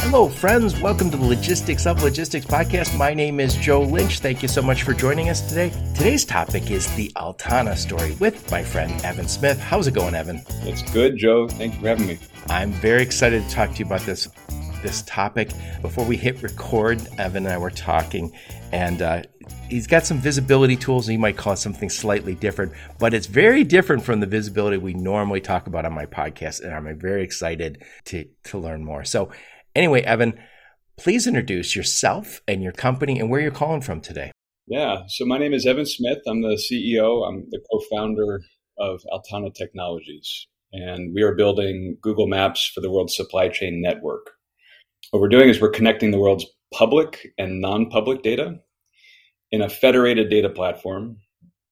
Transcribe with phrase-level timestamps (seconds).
[0.00, 0.80] Hello, friends.
[0.80, 2.96] Welcome to the Logistics of Logistics podcast.
[2.96, 4.20] My name is Joe Lynch.
[4.20, 5.70] Thank you so much for joining us today.
[5.94, 9.58] Today's topic is the Altana story with my friend Evan Smith.
[9.58, 10.42] How's it going, Evan?
[10.62, 11.48] It's good, Joe.
[11.48, 12.18] Thank you for having me.
[12.48, 14.28] I'm very excited to talk to you about this
[14.82, 15.50] this topic.
[15.82, 18.32] Before we hit record, Evan and I were talking,
[18.72, 19.22] and uh,
[19.68, 21.08] he's got some visibility tools.
[21.08, 24.76] And he might call it something slightly different, but it's very different from the visibility
[24.76, 26.62] we normally talk about on my podcast.
[26.62, 29.04] And I'm very excited to to learn more.
[29.04, 29.30] So
[29.76, 30.40] Anyway, Evan,
[30.96, 34.32] please introduce yourself and your company and where you're calling from today.
[34.66, 36.20] Yeah, so my name is Evan Smith.
[36.26, 38.40] I'm the CEO, I'm the co founder
[38.78, 44.30] of Altana Technologies, and we are building Google Maps for the world's supply chain network.
[45.10, 48.58] What we're doing is we're connecting the world's public and non public data
[49.52, 51.18] in a federated data platform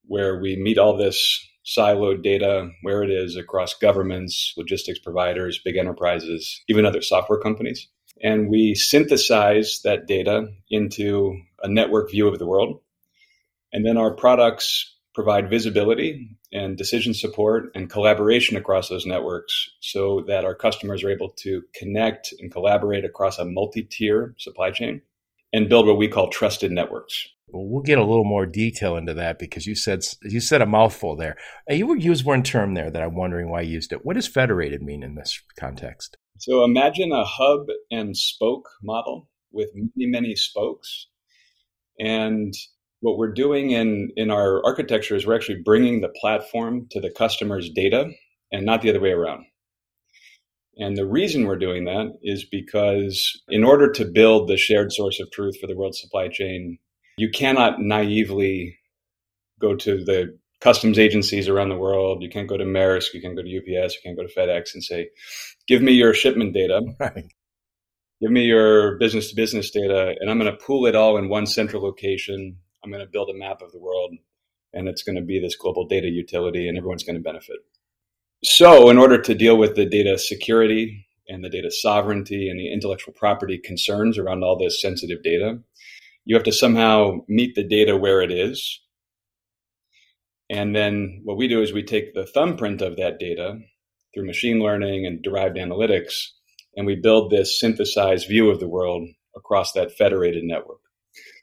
[0.05, 5.79] where we meet all this siloed data where it is across governments, logistics providers, big
[5.79, 7.89] enterprises, even other software companies.
[8.25, 12.81] And we synthesize that data into a network view of the world.
[13.71, 20.25] And then our products provide visibility and decision support and collaboration across those networks so
[20.27, 25.03] that our customers are able to connect and collaborate across a multi tier supply chain
[25.53, 27.29] and build what we call trusted networks.
[27.49, 31.15] Well, get a little more detail into that because you said you said a mouthful
[31.15, 31.37] there.
[31.69, 34.05] You used one term there that I'm wondering why you used it.
[34.05, 36.17] What does federated mean in this context?
[36.39, 41.07] So imagine a hub and spoke model with many, many spokes.
[41.99, 42.53] And
[43.01, 47.11] what we're doing in, in our architecture is we're actually bringing the platform to the
[47.11, 48.11] customer's data
[48.51, 49.45] and not the other way around.
[50.77, 55.21] And the reason we're doing that is because in order to build the shared source
[55.21, 56.79] of truth for the world supply chain,
[57.17, 58.79] you cannot naively
[59.61, 62.23] go to the customs agencies around the world.
[62.23, 64.73] You can't go to Maersk, you can't go to UPS, you can't go to FedEx
[64.73, 65.11] and say,
[65.69, 66.81] give me your shipment data.
[66.99, 67.27] Right.
[68.23, 71.29] Give me your business to business data, and I'm going to pool it all in
[71.29, 72.57] one central location.
[72.83, 74.15] I'm going to build a map of the world,
[74.73, 77.57] and it's going to be this global data utility, and everyone's going to benefit.
[78.43, 82.73] So, in order to deal with the data security and the data sovereignty and the
[82.73, 85.59] intellectual property concerns around all this sensitive data,
[86.25, 88.81] you have to somehow meet the data where it is.
[90.51, 93.59] And then what we do is we take the thumbprint of that data
[94.15, 96.29] through machine learning and derived analytics,
[96.77, 100.81] and we build this synthesized view of the world across that federated network.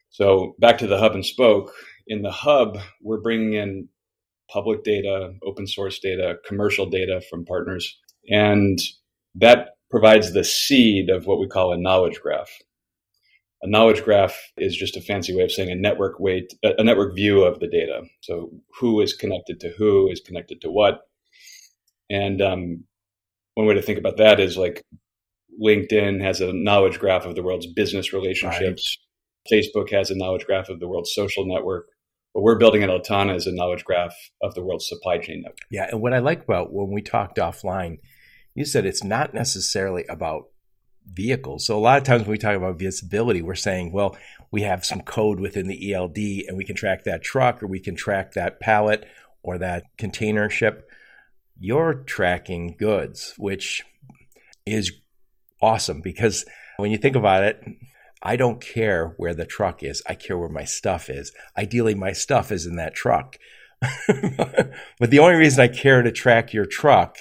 [0.10, 1.74] So back to the hub and spoke.
[2.08, 3.90] In the hub, we're bringing in
[4.50, 7.98] public data, open source data, commercial data from partners,
[8.30, 8.80] and
[9.36, 12.52] that provides the seed of what we call a knowledge graph.
[13.64, 17.16] A knowledge graph is just a fancy way of saying a network weight, a network
[17.16, 18.02] view of the data.
[18.22, 18.50] So
[18.80, 21.02] who is connected to who is connected to what.
[22.10, 22.84] And um,
[23.54, 24.82] one way to think about that is like
[25.62, 28.98] LinkedIn has a knowledge graph of the world's business relationships.
[28.98, 29.08] Right.
[29.54, 31.88] Facebook has a knowledge graph of the world's social network.
[32.34, 35.60] What we're building at Altana is a knowledge graph of the world's supply chain network.
[35.70, 37.98] Yeah, and what I like about when we talked offline,
[38.56, 40.46] you said it's not necessarily about
[41.06, 41.66] vehicles.
[41.66, 44.18] So a lot of times when we talk about visibility, we're saying, well,
[44.52, 47.80] we have some code within the ELD and we can track that truck or we
[47.80, 49.06] can track that pallet
[49.44, 50.90] or that container ship.
[51.60, 53.84] You're tracking goods, which
[54.66, 54.92] is
[55.62, 56.46] awesome because
[56.78, 57.64] when you think about it,
[58.24, 60.04] I don't care where the truck is.
[60.08, 61.32] I care where my stuff is.
[61.58, 63.38] Ideally, my stuff is in that truck.
[64.08, 67.18] but the only reason I care to track your truck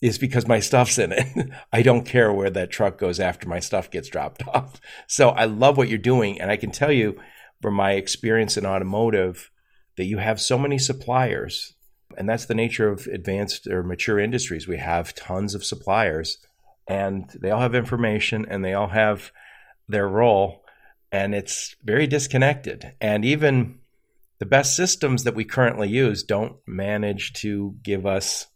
[0.00, 1.50] is because my stuff's in it.
[1.72, 4.80] I don't care where that truck goes after my stuff gets dropped off.
[5.06, 6.40] So I love what you're doing.
[6.40, 7.18] And I can tell you
[7.60, 9.50] from my experience in automotive
[9.96, 11.74] that you have so many suppliers.
[12.16, 14.68] And that's the nature of advanced or mature industries.
[14.68, 16.38] We have tons of suppliers
[16.86, 19.32] and they all have information and they all have
[19.88, 20.64] their role.
[21.10, 22.94] And it's very disconnected.
[23.00, 23.80] And even
[24.38, 28.46] the best systems that we currently use don't manage to give us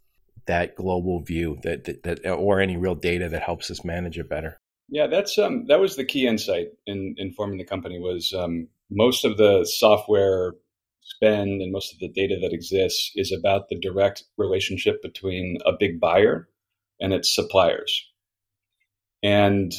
[0.47, 4.29] that global view that, that, that, or any real data that helps us manage it
[4.29, 4.59] better.
[4.89, 8.69] Yeah, that's um, that was the key insight in, in forming the company was um,
[8.91, 10.53] most of the software
[11.01, 15.73] spend and most of the data that exists is about the direct relationship between a
[15.73, 16.49] big buyer
[17.01, 18.09] and its suppliers.
[19.23, 19.73] And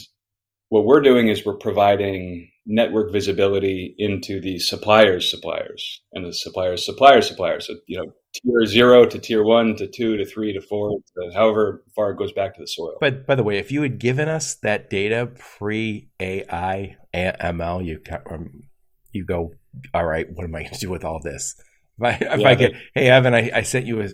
[0.70, 6.86] what we're doing is we're providing network visibility into the suppliers' suppliers and the suppliers'
[6.86, 7.68] suppliers' suppliers.
[7.68, 11.32] So, you know, tier zero to tier one to two to three to four, to
[11.34, 12.96] however far it goes back to the soil.
[13.00, 18.02] But by the way, if you had given us that data pre AI ML, you
[18.32, 18.64] um,
[19.12, 19.54] you go,
[19.94, 21.56] all right, what am I going to do with all this?
[22.00, 24.06] If I, if yeah, I get, hey Evan, I, I sent you a,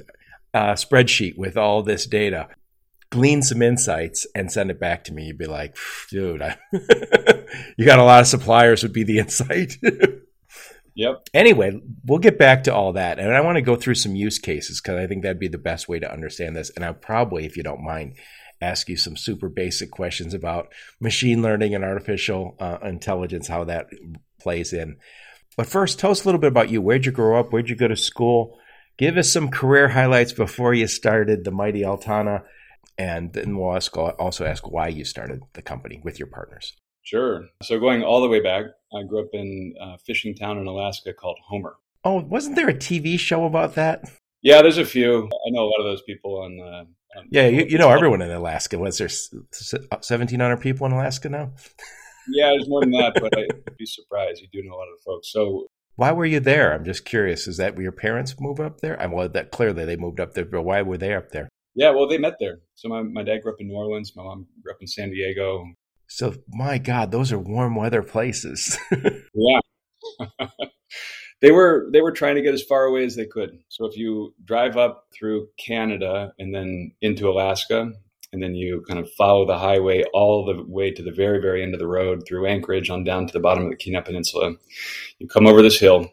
[0.53, 2.49] a spreadsheet with all this data
[3.11, 5.75] glean some insights and send it back to me, you'd be like,
[6.09, 6.57] dude, I,
[7.77, 9.77] you got a lot of suppliers would be the insight.
[10.95, 11.27] yep.
[11.33, 13.19] Anyway, we'll get back to all that.
[13.19, 15.57] And I want to go through some use cases because I think that'd be the
[15.57, 16.69] best way to understand this.
[16.69, 18.15] And I'll probably, if you don't mind,
[18.61, 23.87] ask you some super basic questions about machine learning and artificial uh, intelligence, how that
[24.39, 24.97] plays in.
[25.57, 26.81] But first, tell us a little bit about you.
[26.81, 27.51] Where'd you grow up?
[27.51, 28.59] Where'd you go to school?
[28.97, 32.43] Give us some career highlights before you started the mighty Altana
[32.99, 36.75] and then we'll ask, also ask why you started the company with your partners.
[37.01, 37.45] Sure.
[37.63, 41.13] So going all the way back, I grew up in a fishing town in Alaska
[41.13, 41.77] called Homer.
[42.03, 44.03] Oh, wasn't there a TV show about that?
[44.41, 45.25] Yeah, there's a few.
[45.25, 46.59] I know a lot of those people on.
[46.59, 48.77] Uh, on yeah, you, you, know everyone in Alaska.
[48.77, 51.51] Was there 1,700 people in Alaska now?
[52.29, 54.41] yeah, there's more than that, but I'd be surprised.
[54.41, 55.31] You do know a lot of the folks.
[55.31, 56.73] So why were you there?
[56.73, 57.47] I'm just curious.
[57.47, 59.01] Is that where your parents move up there?
[59.01, 61.49] I'm well, that clearly they moved up there, but why were they up there?
[61.75, 62.59] Yeah, well, they met there.
[62.75, 64.13] So my, my dad grew up in New Orleans.
[64.15, 65.65] My mom grew up in San Diego.
[66.07, 68.77] So my God, those are warm weather places.
[69.33, 69.59] yeah.
[71.41, 73.59] they were they were trying to get as far away as they could.
[73.69, 77.91] So if you drive up through Canada and then into Alaska,
[78.31, 81.61] and then you kind of follow the highway all the way to the very very
[81.61, 84.53] end of the road through Anchorage on down to the bottom of the Kenai Peninsula,
[85.19, 86.11] you come over this hill,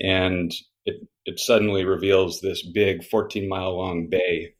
[0.00, 0.52] and
[0.84, 4.54] it it suddenly reveals this big 14 mile long bay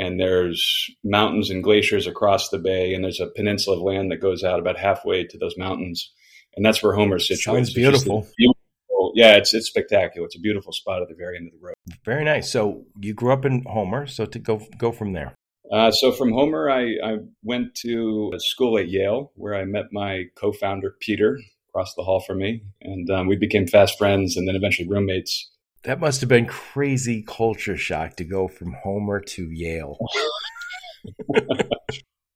[0.00, 4.16] and there's mountains and glaciers across the bay, and there's a peninsula of land that
[4.16, 6.10] goes out about halfway to those mountains,
[6.56, 7.66] and that's where Homer's situated.
[7.66, 8.26] Sounds beautiful.
[8.38, 9.12] beautiful.
[9.14, 10.26] Yeah, it's it's spectacular.
[10.26, 11.74] It's a beautiful spot at the very end of the road.
[12.04, 12.50] Very nice.
[12.50, 14.06] So you grew up in Homer.
[14.06, 15.34] So to go go from there.
[15.70, 19.92] Uh, so from Homer, I, I went to a school at Yale, where I met
[19.92, 21.38] my co-founder Peter
[21.68, 25.48] across the hall from me, and um, we became fast friends, and then eventually roommates
[25.84, 29.98] that must have been crazy culture shock to go from Homer to Yale.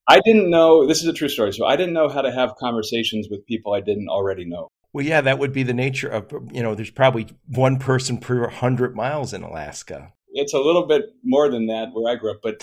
[0.09, 1.53] I didn't know this is a true story.
[1.53, 4.69] So I didn't know how to have conversations with people I didn't already know.
[4.93, 6.75] Well, yeah, that would be the nature of you know.
[6.75, 10.13] There's probably one person per hundred miles in Alaska.
[10.33, 12.63] It's a little bit more than that where I grew up, but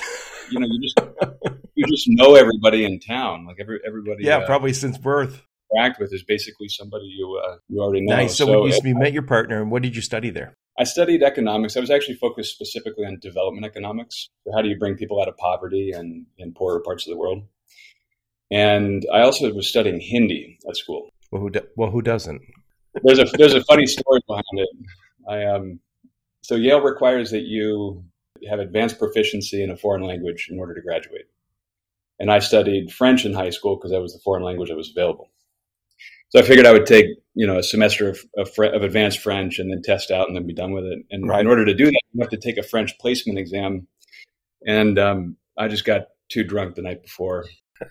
[0.50, 1.00] you know, you just
[1.76, 4.24] you just know everybody in town, like every everybody.
[4.24, 5.42] Yeah, uh, probably since birth.
[5.76, 8.16] Interact with is basically somebody you uh, you already know.
[8.16, 8.38] Nice.
[8.38, 10.56] So, so when you, you met your partner, and what did you study there?
[10.80, 11.76] I studied economics.
[11.76, 14.30] I was actually focused specifically on development economics.
[14.46, 17.18] So how do you bring people out of poverty and in poorer parts of the
[17.18, 17.44] world?
[18.50, 21.10] And I also was studying Hindi at school.
[21.32, 22.42] Well, who do, well who doesn't?
[23.04, 24.70] There's a there's a funny story behind it.
[25.30, 25.80] I um
[26.42, 28.04] so Yale requires that you
[28.50, 31.28] have advanced proficiency in a foreign language in order to graduate.
[32.20, 34.92] And I studied French in high school because that was the foreign language that was
[34.92, 35.30] available.
[36.30, 39.60] So I figured I would take you know a semester of, of, of, advanced French
[39.60, 41.00] and then test out and then be done with it.
[41.12, 41.42] And right.
[41.42, 43.88] in order to do that, you have to take a French placement exam.
[44.66, 47.46] And um, I just got too drunk the night before.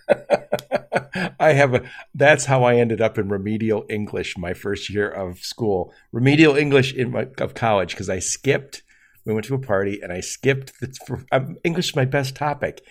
[1.39, 1.89] I have a.
[2.15, 5.93] That's how I ended up in remedial English my first year of school.
[6.11, 8.83] Remedial English in my of college because I skipped.
[9.25, 10.79] We went to a party and I skipped.
[10.79, 12.81] The, um, English is my best topic,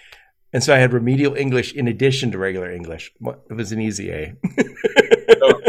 [0.53, 3.13] and so I had remedial English in addition to regular English.
[3.49, 4.35] It was an easy A.
[5.39, 5.63] so,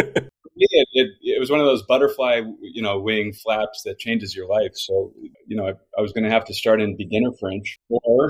[0.91, 4.71] it, it, was one of those butterfly, you know, wing flaps that changes your life.
[4.75, 5.13] So,
[5.47, 8.29] you know, I, I was going to have to start in beginner French or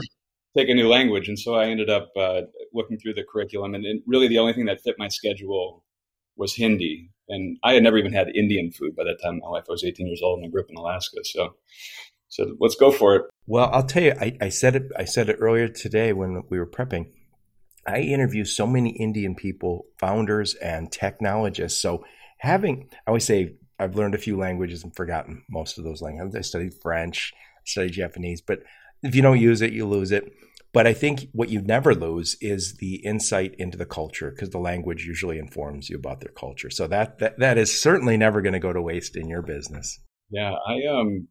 [0.55, 1.27] take a new language.
[1.27, 2.41] And so I ended up uh,
[2.73, 5.83] looking through the curriculum, and, and, really the only thing that fit my schedule
[6.35, 7.09] was Hindi.
[7.29, 9.65] And I had never even had Indian food by that time in my life.
[9.69, 11.17] I was 18 years old and I grew up in Alaska.
[11.23, 11.55] So,
[12.27, 13.23] so let's go for it.
[13.47, 14.83] Well, I'll tell you, I, I said it.
[14.97, 17.11] I said it earlier today when we were prepping.
[17.87, 21.81] I interview so many Indian people, founders and technologists.
[21.81, 22.03] So
[22.41, 26.35] having, I always say, I've learned a few languages and forgotten most of those languages.
[26.35, 28.59] I studied French, I studied Japanese, but
[29.03, 30.31] if you don't use it, you lose it.
[30.73, 34.57] But I think what you never lose is the insight into the culture because the
[34.57, 36.69] language usually informs you about their culture.
[36.69, 39.99] So that that, that is certainly never going to go to waste in your business.
[40.29, 41.27] Yeah, I um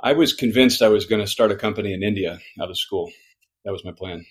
[0.00, 3.12] I was convinced I was going to start a company in India out of school.
[3.64, 4.24] That was my plan.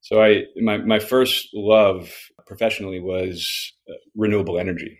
[0.00, 2.10] So I my my first love
[2.46, 4.98] professionally was uh, renewable energy,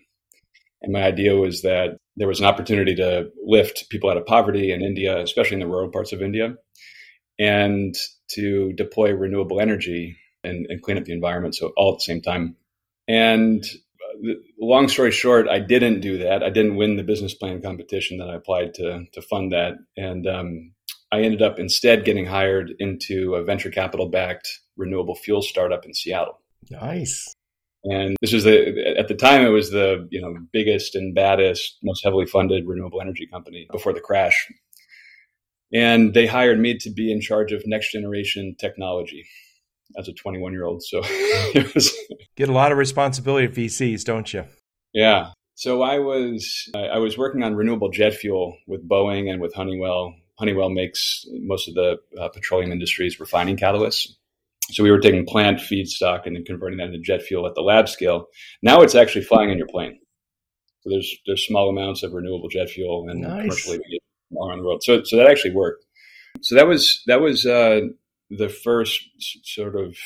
[0.82, 4.72] and my idea was that there was an opportunity to lift people out of poverty
[4.72, 6.54] in India, especially in the rural parts of India,
[7.38, 7.94] and
[8.30, 11.54] to deploy renewable energy and, and clean up the environment.
[11.54, 12.56] So all at the same time.
[13.08, 16.42] And uh, long story short, I didn't do that.
[16.42, 20.26] I didn't win the business plan competition that I applied to to fund that, and
[20.26, 20.72] um,
[21.12, 25.94] I ended up instead getting hired into a venture capital backed renewable fuel startup in
[25.94, 26.40] Seattle.
[26.70, 27.32] Nice.
[27.88, 31.78] And this was the at the time it was the you know biggest and baddest,
[31.82, 34.48] most heavily funded renewable energy company before the crash.
[35.72, 39.26] And they hired me to be in charge of next generation technology
[39.98, 40.82] as a 21 year old.
[40.82, 41.94] So it was
[42.36, 44.44] get a lot of responsibility at VCs, don't you?
[44.92, 45.30] Yeah.
[45.54, 50.14] So I was I was working on renewable jet fuel with Boeing and with Honeywell.
[50.38, 54.08] Honeywell makes most of the uh, petroleum industry's refining catalysts.
[54.70, 57.60] So we were taking plant feedstock and then converting that into jet fuel at the
[57.60, 58.26] lab scale.
[58.62, 59.98] Now it's actually flying in your plane.
[60.80, 63.42] So there's there's small amounts of renewable jet fuel and nice.
[63.42, 64.82] commercially we get all around the world.
[64.82, 65.84] So so that actually worked.
[66.42, 67.80] So that was that was uh,
[68.30, 69.02] the first
[69.44, 69.96] sort of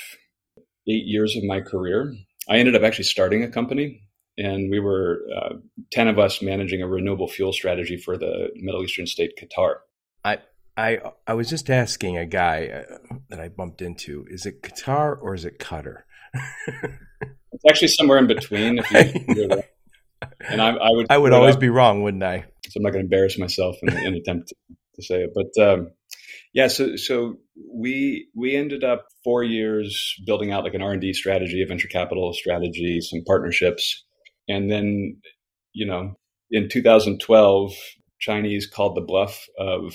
[0.88, 2.14] eight years of my career.
[2.48, 4.02] I ended up actually starting a company,
[4.36, 5.54] and we were uh,
[5.90, 9.76] ten of us managing a renewable fuel strategy for the Middle Eastern state Qatar.
[10.80, 12.96] I I was just asking a guy uh,
[13.28, 16.02] that I bumped into: is it Qatar or is it Qatar?
[17.52, 18.80] it's actually somewhere in between.
[19.28, 19.62] You,
[20.49, 21.60] and I, I, would I would always up.
[21.60, 22.46] be wrong, wouldn't I?
[22.68, 24.54] So I'm not going to embarrass myself in, in an attempt to,
[24.96, 25.90] to, say it, but um,
[26.54, 26.68] yeah.
[26.68, 27.37] So so
[27.70, 31.66] we we ended up four years building out like an R and D strategy, a
[31.66, 34.02] venture capital strategy, some partnerships,
[34.49, 35.18] and then
[35.75, 36.14] you know
[36.50, 37.72] in 2012
[38.20, 39.94] Chinese called the bluff of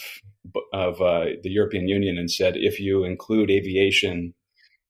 [0.73, 4.33] of uh, the European Union and said, if you include aviation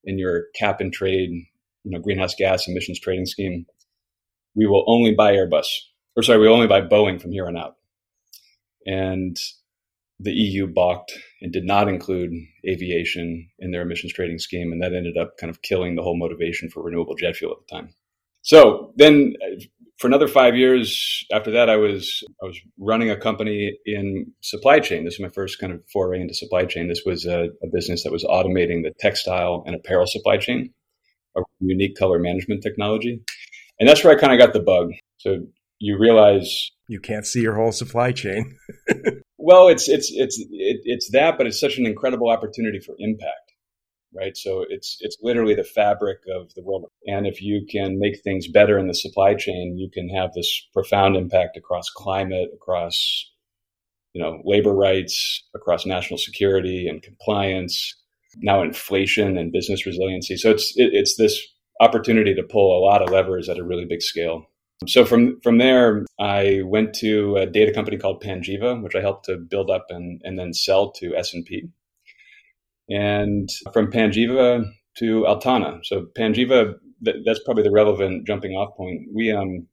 [0.04, 1.30] in your cap and trade,
[1.84, 3.66] you know, greenhouse gas emissions trading scheme,
[4.56, 5.68] we will only buy Airbus,
[6.16, 7.76] or sorry, we only buy Boeing from here on out.
[8.86, 9.38] And
[10.20, 12.32] the EU balked and did not include
[12.68, 16.18] aviation in their emissions trading scheme, and that ended up kind of killing the whole
[16.18, 17.94] motivation for renewable jet fuel at the time.
[18.42, 19.34] So then
[19.98, 24.80] for another five years after that, I was I was running a company in supply
[24.80, 25.06] chain.
[25.06, 26.88] This was my first kind of foray into supply chain.
[26.88, 30.74] This was a, a business that was automating the textile and apparel supply chain,
[31.38, 33.22] a unique color management technology,
[33.80, 34.92] and that's where I kind of got the bug.
[35.18, 35.46] So
[35.80, 38.58] you realize you can't see your whole supply chain.
[39.38, 43.46] well, it's it's it's it, it's that, but it's such an incredible opportunity for impact
[44.16, 44.36] right?
[44.38, 46.86] So it's it's literally the fabric of the world.
[47.08, 50.68] And if you can make things better in the supply chain, you can have this
[50.74, 53.32] profound impact across climate, across
[54.14, 57.96] you know labor rights, across national security and compliance,
[58.38, 60.38] now inflation and business resiliency.
[60.38, 61.40] So it's it, it's this
[61.82, 64.46] opportunity to pull a lot of levers at a really big scale.
[64.88, 69.26] So from from there, I went to a data company called Panjiva, which I helped
[69.26, 71.70] to build up and, and then sell to S and P
[72.90, 74.66] and from Panjiva
[74.98, 75.80] to Altana.
[75.84, 79.02] So Panjiva, th- that's probably the relevant jumping off point.
[79.14, 79.68] We um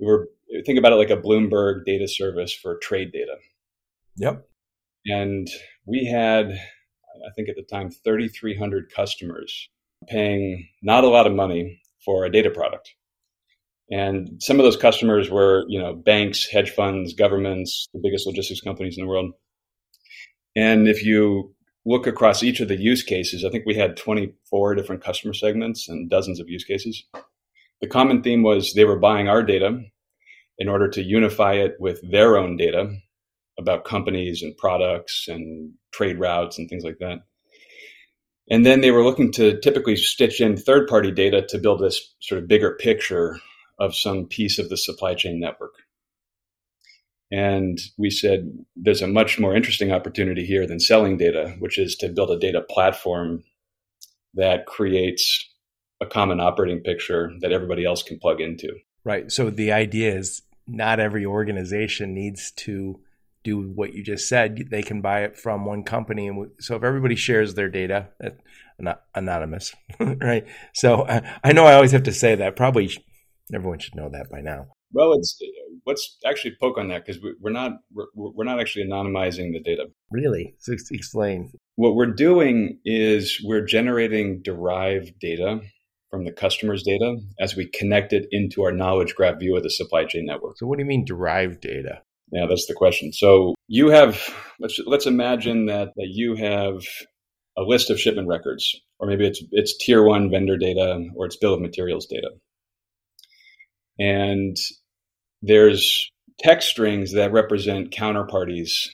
[0.00, 0.28] we were
[0.66, 3.36] think about it like a Bloomberg data service for trade data.
[4.16, 4.46] Yep.
[5.06, 5.48] And
[5.86, 9.68] we had, I think at the time, 3,300 customers
[10.08, 12.94] paying not a lot of money for a data product.
[13.90, 18.60] And some of those customers were, you know, banks, hedge funds, governments, the biggest logistics
[18.60, 19.32] companies in the world.
[20.56, 21.53] And if you
[21.86, 25.88] look across each of the use cases, I think we had 24 different customer segments
[25.88, 27.04] and dozens of use cases.
[27.80, 29.80] The common theme was they were buying our data
[30.58, 32.94] in order to unify it with their own data
[33.58, 37.18] about companies and products and trade routes and things like that.
[38.50, 42.14] And then they were looking to typically stitch in third party data to build this
[42.20, 43.38] sort of bigger picture
[43.78, 45.74] of some piece of the supply chain network.
[47.34, 51.96] And we said there's a much more interesting opportunity here than selling data, which is
[51.96, 53.42] to build a data platform
[54.34, 55.44] that creates
[56.00, 58.76] a common operating picture that everybody else can plug into.
[59.02, 59.32] Right.
[59.32, 63.00] So the idea is not every organization needs to
[63.42, 64.68] do what you just said.
[64.70, 68.10] They can buy it from one company, and so if everybody shares their data,
[68.78, 70.46] not anonymous, right?
[70.72, 72.56] So uh, I know I always have to say that.
[72.56, 72.90] Probably
[73.52, 74.68] everyone should know that by now.
[74.94, 75.38] Well, it's
[75.86, 79.86] let's actually poke on that because we're not we're, we're not actually anonymizing the data.
[80.10, 80.54] Really?
[80.68, 81.52] Explain.
[81.76, 85.60] What we're doing is we're generating derived data
[86.10, 89.70] from the customer's data as we connect it into our knowledge graph view of the
[89.70, 90.56] supply chain network.
[90.58, 92.02] So, what do you mean derived data?
[92.30, 93.12] Yeah, that's the question.
[93.12, 94.20] So, you have
[94.60, 96.82] let's let's imagine that that you have
[97.56, 101.36] a list of shipment records, or maybe it's it's tier one vendor data, or it's
[101.36, 102.30] bill of materials data.
[103.98, 104.56] And
[105.44, 108.88] there's text strings that represent counterparties,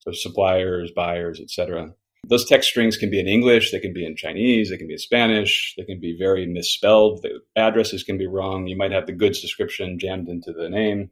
[0.00, 1.94] so suppliers, buyers, etc.
[2.28, 4.94] Those text strings can be in English, they can be in Chinese, they can be
[4.94, 7.22] in Spanish, they can be very misspelled.
[7.22, 8.66] The addresses can be wrong.
[8.66, 11.10] You might have the goods description jammed into the name.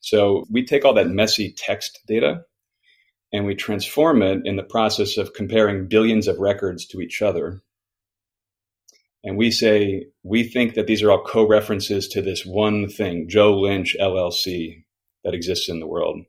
[0.00, 2.42] So we take all that messy text data
[3.32, 7.62] and we transform it in the process of comparing billions of records to each other.
[9.24, 13.28] And we say, we think that these are all co references to this one thing,
[13.28, 14.84] Joe Lynch LLC,
[15.24, 16.20] that exists in the world.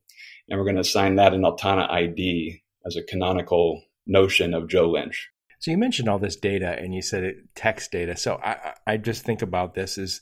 [0.50, 4.90] And we're going to assign that an Altana ID as a canonical notion of Joe
[4.90, 5.30] Lynch.
[5.60, 8.18] So you mentioned all this data and you said it text data.
[8.18, 10.20] So I, I just think about this as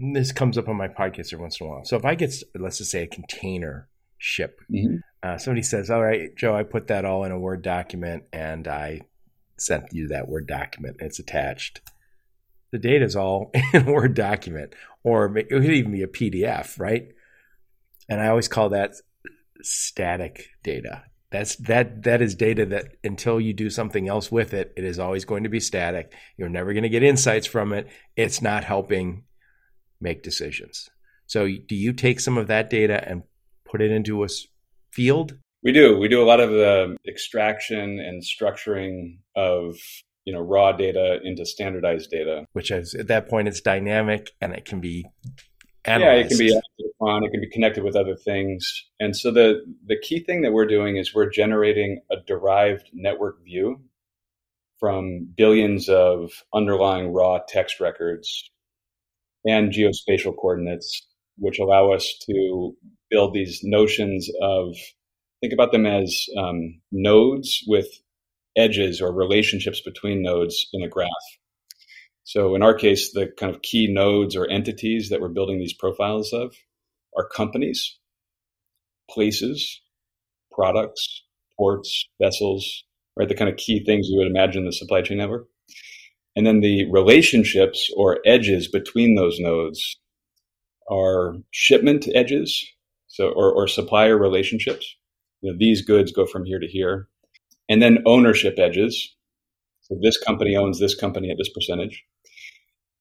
[0.00, 1.84] this comes up on my podcast every once in a while.
[1.84, 4.96] So if I get, let's just say, a container ship, mm-hmm.
[5.22, 8.66] uh, somebody says, "All right, Joe, I put that all in a Word document and
[8.66, 9.02] I
[9.60, 10.96] sent you that Word document.
[11.00, 11.80] It's attached.
[12.70, 16.78] The data is all in a Word document, or it could even be a PDF,
[16.78, 17.08] right?
[18.08, 18.94] And I always call that
[19.62, 21.04] static data.
[21.30, 24.98] That's that that is data that until you do something else with it, it is
[24.98, 26.14] always going to be static.
[26.38, 27.88] You're never going to get insights from it.
[28.16, 29.24] It's not helping
[30.00, 30.88] make decisions.
[31.26, 33.24] So do you take some of that data and
[33.66, 34.28] put it into a
[34.90, 35.36] field?
[35.62, 35.98] We do.
[35.98, 39.76] We do a lot of the extraction and structuring of
[40.24, 44.52] you know raw data into standardized data, which is at that point it's dynamic and
[44.52, 45.06] it can be
[45.84, 46.14] analyzed.
[46.14, 46.60] Yeah, it can be
[47.00, 47.24] on.
[47.24, 48.84] It can be connected with other things.
[49.00, 53.42] And so the the key thing that we're doing is we're generating a derived network
[53.44, 53.80] view
[54.78, 58.50] from billions of underlying raw text records
[59.44, 62.76] and geospatial coordinates, which allow us to
[63.10, 64.76] build these notions of
[65.40, 67.86] think about them as um, nodes with
[68.56, 71.08] edges or relationships between nodes in a graph.
[72.24, 75.72] So in our case, the kind of key nodes or entities that we're building these
[75.72, 76.54] profiles of
[77.16, 77.98] are companies,
[79.10, 79.80] places,
[80.52, 81.22] products,
[81.56, 82.84] ports, vessels,
[83.16, 83.28] right?
[83.28, 85.48] The kind of key things you would imagine in the supply chain network.
[86.36, 89.98] And then the relationships or edges between those nodes
[90.90, 92.64] are shipment edges,
[93.08, 94.97] so or, or supplier relationships.
[95.40, 97.08] You know, these goods go from here to here.
[97.68, 99.14] And then ownership edges.
[99.82, 102.04] So this company owns this company at this percentage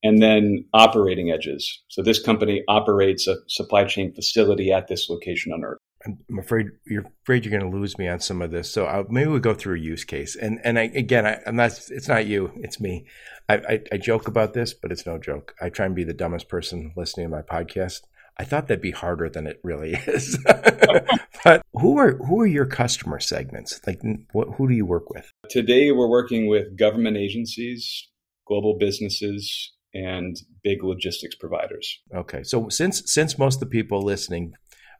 [0.03, 1.83] and then operating edges.
[1.87, 5.79] So this company operates a supply chain facility at this location on Earth.
[6.05, 8.71] I'm afraid you're afraid you're going to lose me on some of this.
[8.71, 10.35] So I'll, maybe we'll go through a use case.
[10.35, 11.71] And and I, again, I, am not.
[11.89, 12.51] It's not you.
[12.57, 13.07] It's me.
[13.49, 15.55] I, I, I joke about this, but it's no joke.
[15.59, 18.01] I try and be the dumbest person listening to my podcast.
[18.39, 20.37] I thought that'd be harder than it really is.
[21.43, 23.79] but who are who are your customer segments?
[23.85, 25.31] Like, what, who do you work with?
[25.49, 28.07] Today, we're working with government agencies,
[28.47, 31.99] global businesses, and big logistics providers.
[32.13, 34.53] Okay, so since since most of the people listening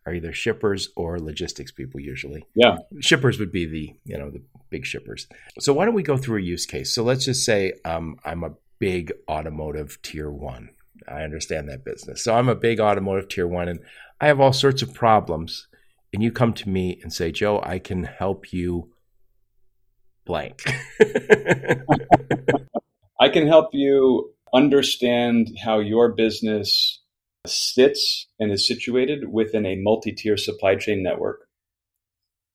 [0.08, 2.46] are either shippers or logistics people usually.
[2.56, 2.78] Yeah.
[3.02, 5.28] Shippers would be the, you know, the big shippers.
[5.60, 6.96] So why don't we go through a use case?
[6.96, 10.70] So let's just say um, I'm a big automotive tier one.
[11.08, 12.24] I understand that business.
[12.24, 13.80] So I'm a big automotive tier one and
[14.20, 15.68] I have all sorts of problems.
[16.14, 18.92] And you come to me and say, Joe, I can help you
[20.26, 20.64] blank.
[23.20, 27.02] I can help you understand how your business
[27.46, 31.48] sits and is situated within a multi tier supply chain network.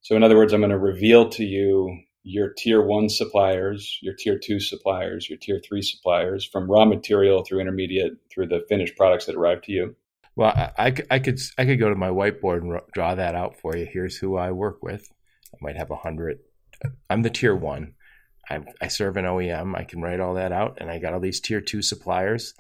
[0.01, 4.15] So, in other words, I'm going to reveal to you your tier one suppliers, your
[4.15, 8.97] tier two suppliers, your tier three suppliers from raw material through intermediate through the finished
[8.97, 9.97] products that arrive to you.
[10.35, 13.77] Well, I, I, could I could go to my whiteboard and draw that out for
[13.77, 13.87] you.
[13.91, 15.11] Here's who I work with.
[15.53, 16.39] I might have a hundred.
[17.11, 17.95] I'm the tier one.
[18.49, 19.77] I, I serve an OEM.
[19.77, 22.55] I can write all that out, and I got all these tier two suppliers.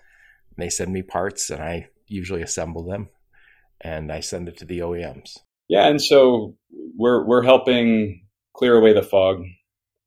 [0.59, 3.09] They send me parts, and I usually assemble them,
[3.81, 5.38] and I send it to the OEMs.
[5.68, 6.57] Yeah, and so
[6.96, 8.22] we're we're helping
[8.55, 9.45] clear away the fog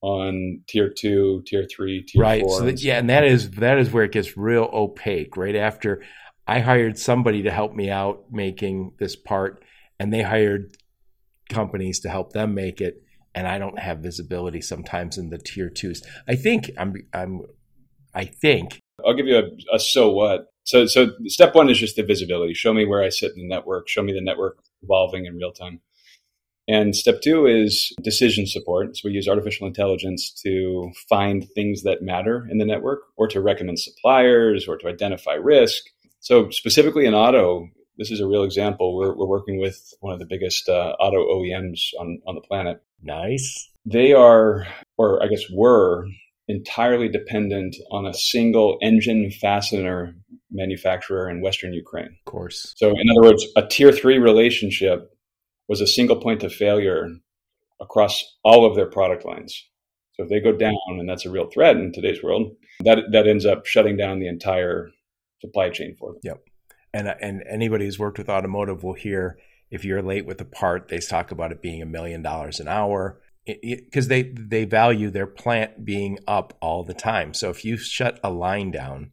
[0.01, 2.41] on tier two, tier three, tier right.
[2.41, 2.59] four.
[2.59, 5.35] So that, yeah, and that is that is where it gets real opaque.
[5.37, 6.03] Right after
[6.47, 9.63] I hired somebody to help me out making this part,
[9.99, 10.77] and they hired
[11.49, 13.01] companies to help them make it,
[13.33, 16.03] and I don't have visibility sometimes in the tier twos.
[16.27, 17.41] I think I'm I'm
[18.13, 20.47] I think I'll give you a, a so what.
[20.65, 22.53] So so step one is just the visibility.
[22.53, 23.87] Show me where I sit in the network.
[23.87, 25.81] Show me the network evolving in real time.
[26.67, 28.97] And step two is decision support.
[28.97, 33.41] So we use artificial intelligence to find things that matter in the network or to
[33.41, 35.83] recommend suppliers or to identify risk.
[36.19, 38.95] So specifically in auto, this is a real example.
[38.95, 42.81] We're, we're working with one of the biggest uh, auto OEMs on, on the planet.
[43.01, 43.69] Nice.
[43.85, 44.65] They are,
[44.97, 46.07] or I guess were,
[46.47, 50.15] entirely dependent on a single engine fastener
[50.51, 52.17] manufacturer in Western Ukraine.
[52.25, 52.73] Of course.
[52.75, 55.14] So, in other words, a tier three relationship
[55.67, 57.09] was a single point of failure
[57.81, 59.63] across all of their product lines.
[60.13, 63.27] So if they go down, and that's a real threat in today's world, that that
[63.27, 64.91] ends up shutting down the entire
[65.41, 66.21] supply chain for them.
[66.23, 66.43] Yep.
[66.93, 69.37] And and anybody who's worked with automotive will hear
[69.69, 72.67] if you're late with a part, they talk about it being a million dollars an
[72.67, 77.33] hour because they they value their plant being up all the time.
[77.33, 79.11] So if you shut a line down,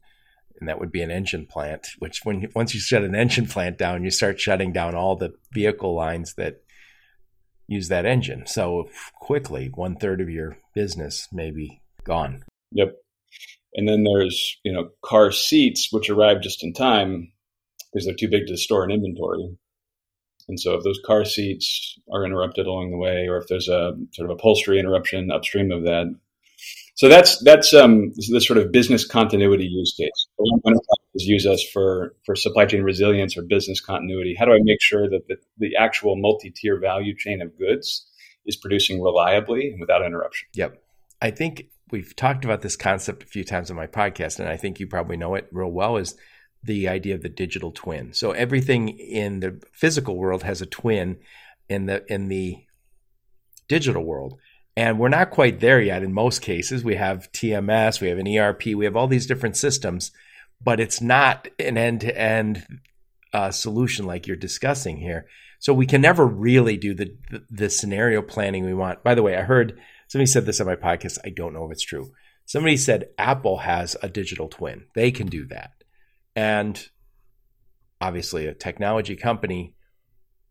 [0.62, 3.78] and that would be an engine plant, which when once you shut an engine plant
[3.78, 6.62] down, you start shutting down all the vehicle lines that
[7.66, 8.46] use that engine.
[8.46, 12.44] So quickly, one third of your business may be gone.
[12.70, 12.94] Yep.
[13.74, 17.32] And then there's you know car seats which arrive just in time
[17.92, 19.58] because they're too big to store in inventory.
[20.46, 23.94] And so if those car seats are interrupted along the way, or if there's a
[24.12, 26.06] sort of upholstery interruption upstream of that,
[27.02, 30.28] so that's that's um, the sort of business continuity use case.
[30.38, 30.86] Enterprises
[31.16, 34.36] use us for for supply chain resilience or business continuity.
[34.38, 38.08] How do I make sure that the, the actual multi-tier value chain of goods
[38.46, 40.46] is producing reliably and without interruption?
[40.54, 40.80] Yep,
[41.20, 44.56] I think we've talked about this concept a few times on my podcast, and I
[44.56, 45.96] think you probably know it real well.
[45.96, 46.14] Is
[46.62, 48.12] the idea of the digital twin.
[48.12, 51.18] So everything in the physical world has a twin
[51.68, 52.58] in the in the
[53.66, 54.38] digital world.
[54.76, 56.82] And we're not quite there yet in most cases.
[56.82, 60.12] We have TMS, we have an ERP, we have all these different systems,
[60.62, 62.66] but it's not an end-to-end
[63.34, 65.26] uh, solution like you're discussing here.
[65.58, 69.04] So we can never really do the, the the scenario planning we want.
[69.04, 71.18] By the way, I heard somebody said this on my podcast.
[71.24, 72.12] I don't know if it's true.
[72.46, 74.86] Somebody said Apple has a digital twin.
[74.94, 75.70] They can do that
[76.34, 76.88] and
[78.00, 79.74] obviously a technology company.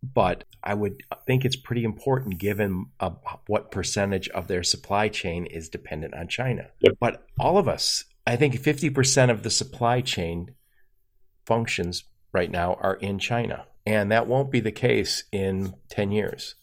[0.04, 3.12] But I would think it's pretty important given uh,
[3.48, 6.70] what percentage of their supply chain is dependent on China.
[6.80, 6.94] Yep.
[7.00, 10.56] But all of us, I think 50% of the supply chain
[11.46, 13.66] functions right now are in China.
[13.86, 16.56] And that won't be the case in 10 years.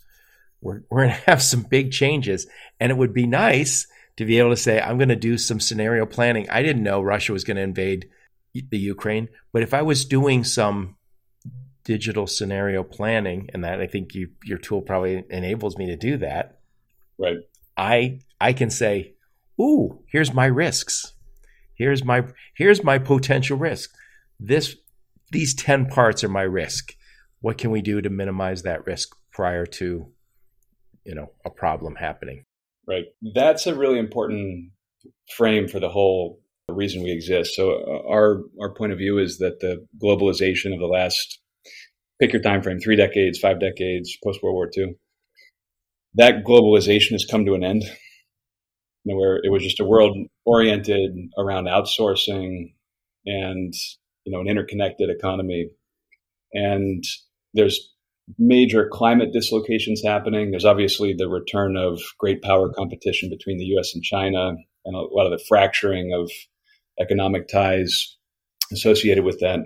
[0.61, 2.47] We're, we're going to have some big changes.
[2.81, 5.61] And it would be nice to be able to say, I'm going to do some
[5.61, 6.49] scenario planning.
[6.51, 8.09] I didn't know Russia was going to invade
[8.55, 9.29] the Ukraine.
[9.53, 10.97] But if I was doing some
[11.89, 16.19] digital scenario planning, and that I think you, your tool probably enables me to do
[16.19, 16.61] that,
[17.19, 17.39] right?
[17.79, 19.15] I I can say,
[19.59, 21.15] "Ooh, here's my risks.
[21.73, 22.25] Here's my
[22.55, 23.95] here's my potential risk.
[24.39, 24.77] This
[25.33, 26.95] these ten parts are my risk.
[27.41, 30.13] What can we do to minimize that risk prior to,
[31.05, 32.45] you know, a problem happening?"
[32.87, 33.07] Right.
[33.35, 34.73] That's a really important
[35.35, 37.55] frame for the whole reason we exist.
[37.55, 41.41] So uh, our our point of view is that the globalization of the last
[42.21, 44.95] pick your time frame, three decades, five decades, post World War II,
[46.15, 47.85] that globalization has come to an end.
[49.05, 52.75] You know, where it was just a world oriented around outsourcing
[53.25, 53.73] and
[54.25, 55.71] you know an interconnected economy,
[56.53, 57.05] and
[57.55, 57.95] there's
[58.39, 60.51] major climate dislocations happening.
[60.51, 63.95] There's obviously the return of great power competition between the U.S.
[63.95, 64.55] and China,
[64.85, 66.31] and a lot of the fracturing of
[67.01, 68.17] economic ties
[68.73, 69.61] associated with that.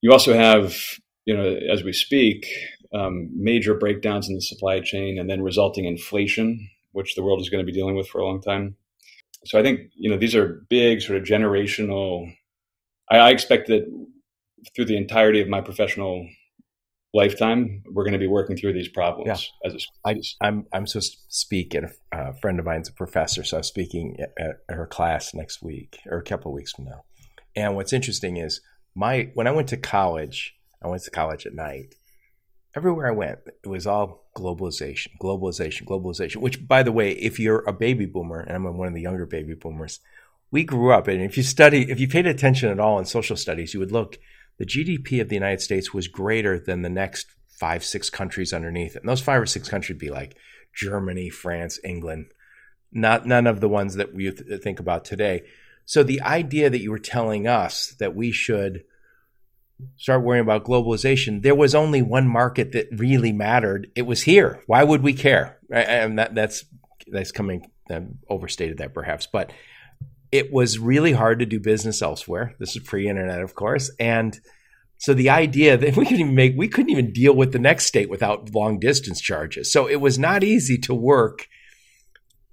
[0.00, 0.76] You also have,
[1.24, 2.46] you know, as we speak,
[2.94, 7.50] um, major breakdowns in the supply chain and then resulting inflation, which the world is
[7.50, 8.76] going to be dealing with for a long time.
[9.46, 12.32] So I think, you know, these are big sort of generational.
[13.10, 13.84] I, I expect that
[14.74, 16.26] through the entirety of my professional
[17.12, 19.70] lifetime, we're going to be working through these problems yeah.
[19.70, 22.92] as a I, I'm I'm supposed to speak, and a, a friend of mine's a
[22.92, 26.72] professor, so I'm speaking at, at, her class next week or a couple of weeks
[26.72, 27.04] from now.
[27.54, 28.60] And what's interesting is
[28.94, 31.94] my when I went to college, I went to college at night.
[32.76, 36.36] Everywhere I went, it was all globalization, globalization, globalization.
[36.36, 39.26] Which, by the way, if you're a baby boomer, and I'm one of the younger
[39.26, 40.00] baby boomers,
[40.50, 43.36] we grew up, and if you study, if you paid attention at all in social
[43.36, 44.18] studies, you would look
[44.58, 48.94] the GDP of the United States was greater than the next five, six countries underneath.
[48.94, 50.36] And those five or six countries would be like
[50.74, 52.26] Germany, France, England,
[52.92, 55.42] not none of the ones that we th- think about today.
[55.86, 58.84] So the idea that you were telling us that we should
[59.96, 63.90] start worrying about globalization, there was only one market that really mattered.
[63.94, 64.62] It was here.
[64.66, 65.58] Why would we care?
[65.70, 66.64] And that, that's
[67.06, 69.52] that's coming um, overstated that perhaps, but
[70.32, 72.54] it was really hard to do business elsewhere.
[72.58, 74.40] This is pre-internet, of course, and
[74.98, 77.86] so the idea that we couldn't even make we couldn't even deal with the next
[77.86, 79.72] state without long distance charges.
[79.72, 81.46] So it was not easy to work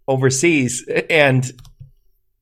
[0.07, 0.85] overseas.
[1.09, 1.49] And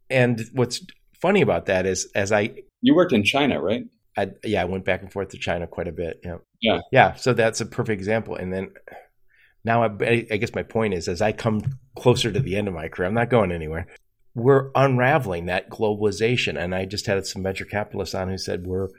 [0.09, 0.81] and what's
[1.21, 3.83] funny about that is as I you worked in China, right?
[4.19, 6.21] I, yeah, I went back and forth to China quite a bit.
[6.23, 7.13] Yeah, yeah, yeah.
[7.15, 8.35] So that's a perfect example.
[8.35, 8.71] And then
[9.63, 11.61] now I, I guess my point is, as I come
[11.97, 13.87] closer to the end of my career, I'm not going anywhere
[14.35, 16.61] we're unraveling that globalization.
[16.61, 18.89] And I just had some venture capitalists on who said we're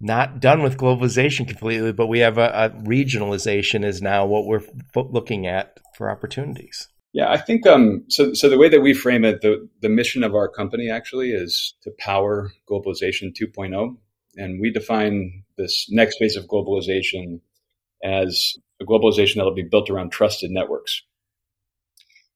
[0.00, 4.62] not done with globalization completely, but we have a, a regionalization is now what we're
[4.94, 6.88] looking at for opportunities.
[7.12, 8.32] Yeah, I think um, so.
[8.32, 11.74] So the way that we frame it, the the mission of our company actually is
[11.82, 13.96] to power globalization 2.0,
[14.36, 17.40] and we define this next phase of globalization
[18.02, 21.02] as a globalization that will be built around trusted networks.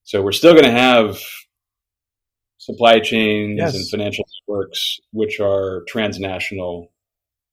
[0.04, 1.18] So we're still going to have
[2.58, 3.74] supply chains yes.
[3.74, 6.90] and financial networks which are transnational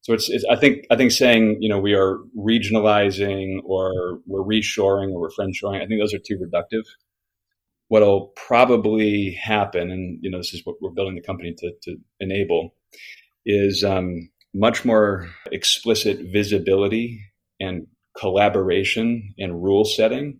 [0.04, 4.44] so it's, it's, I think I think saying you know we are regionalizing or we're
[4.44, 5.82] reshoring or we're friendshoring.
[5.82, 6.84] I think those are too reductive.
[7.88, 11.96] What'll probably happen, and you know this is what we're building the company to, to
[12.20, 12.74] enable,
[13.46, 17.20] is um, much more explicit visibility
[17.60, 17.86] and
[18.16, 20.38] collaboration and rule setting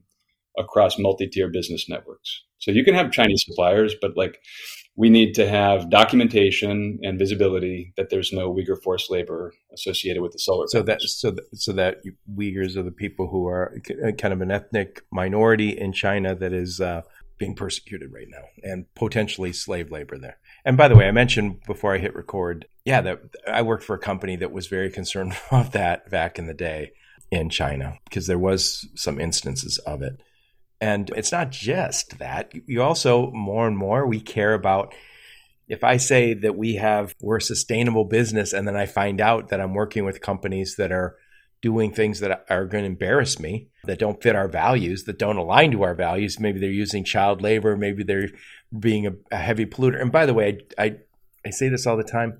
[0.56, 2.42] across multi-tier business networks.
[2.58, 4.38] So you can have Chinese suppliers, but like
[4.96, 10.32] we need to have documentation and visibility that there's no Uyghur forced labor associated with
[10.32, 10.66] the solar.
[10.68, 11.96] So that so that, so that
[12.38, 13.76] Uyghurs are the people who are
[14.18, 17.02] kind of an ethnic minority in China that is uh,
[17.38, 20.38] being persecuted right now, and potentially slave labor there.
[20.64, 23.94] And by the way, I mentioned before I hit record, yeah, that I worked for
[23.94, 26.92] a company that was very concerned about that back in the day
[27.30, 30.20] in China because there was some instances of it.
[30.80, 32.52] And it's not just that.
[32.66, 34.94] You also, more and more, we care about
[35.66, 39.48] if I say that we have, we're a sustainable business, and then I find out
[39.48, 41.16] that I'm working with companies that are
[41.64, 45.38] doing things that are going to embarrass me, that don't fit our values, that don't
[45.38, 46.38] align to our values.
[46.38, 48.28] Maybe they're using child labor, maybe they're
[48.78, 49.98] being a, a heavy polluter.
[49.98, 50.96] And by the way, I, I,
[51.46, 52.36] I say this all the time.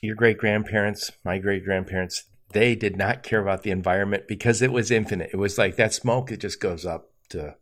[0.00, 2.24] Your great grandparents, my great grandparents,
[2.54, 5.28] they did not care about the environment because it was infinite.
[5.34, 7.56] It was like that smoke, it just goes up to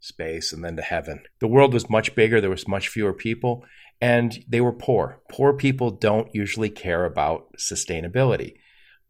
[0.00, 1.20] space and then to heaven.
[1.40, 3.62] The world was much bigger, there was much fewer people,
[4.00, 5.20] and they were poor.
[5.30, 8.54] Poor people don't usually care about sustainability.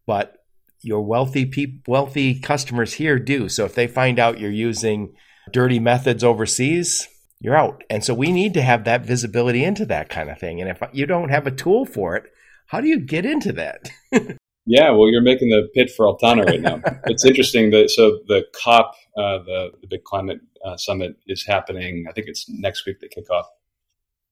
[0.05, 0.38] But
[0.81, 3.49] your wealthy people, wealthy customers here do.
[3.49, 5.13] So if they find out you're using
[5.51, 7.07] dirty methods overseas,
[7.39, 7.83] you're out.
[7.89, 10.61] And so we need to have that visibility into that kind of thing.
[10.61, 12.23] And if you don't have a tool for it,
[12.67, 13.89] how do you get into that?
[14.71, 16.79] Yeah, well, you're making the pit for Altana right now.
[17.05, 22.05] it's interesting that so the COP, uh, the the big climate uh, summit, is happening.
[22.07, 23.47] I think it's next week they kick off,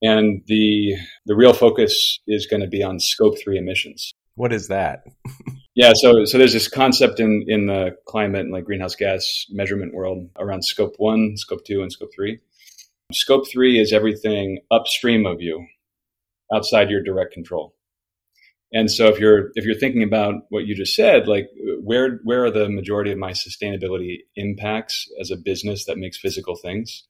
[0.03, 0.93] and the
[1.25, 4.13] the real focus is going to be on scope three emissions.
[4.36, 5.05] What is that?
[5.78, 9.94] yeah, so so there's this concept in in the climate and like greenhouse gas measurement
[9.94, 12.40] world around scope one, scope two, and scope three.
[13.13, 15.68] Scope three is everything upstream of you,
[16.52, 17.76] outside your direct control.
[18.74, 21.48] And so if you're if you're thinking about what you just said, like
[21.84, 26.56] where where are the majority of my sustainability impacts as a business that makes physical
[26.56, 27.04] things?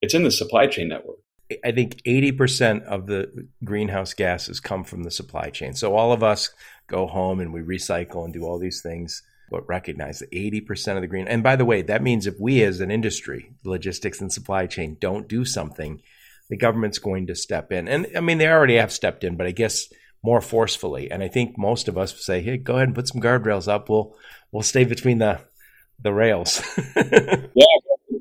[0.00, 1.18] It's in the supply chain network.
[1.62, 5.74] I think 80% of the greenhouse gases come from the supply chain.
[5.74, 6.50] So all of us
[6.86, 11.02] go home and we recycle and do all these things, but recognize that 80% of
[11.02, 11.28] the green.
[11.28, 14.96] And by the way, that means if we as an industry, logistics and supply chain,
[15.00, 16.02] don't do something,
[16.48, 17.88] the government's going to step in.
[17.88, 19.88] And I mean, they already have stepped in, but I guess
[20.22, 21.10] more forcefully.
[21.10, 23.88] And I think most of us say, "Hey, go ahead and put some guardrails up.
[23.88, 24.16] We'll
[24.52, 25.40] we'll stay between the
[26.00, 26.62] the rails."
[26.96, 27.66] yeah,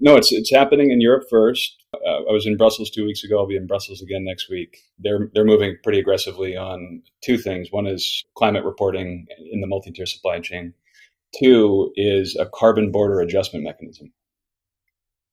[0.04, 1.82] no, it's it's happening in Europe first.
[1.94, 3.40] Uh, I was in Brussels two weeks ago.
[3.40, 4.78] I'll be in Brussels again next week.
[5.00, 7.70] They're they're moving pretty aggressively on two things.
[7.72, 10.74] One is climate reporting in the multi-tier supply chain.
[11.40, 14.12] Two is a carbon border adjustment mechanism,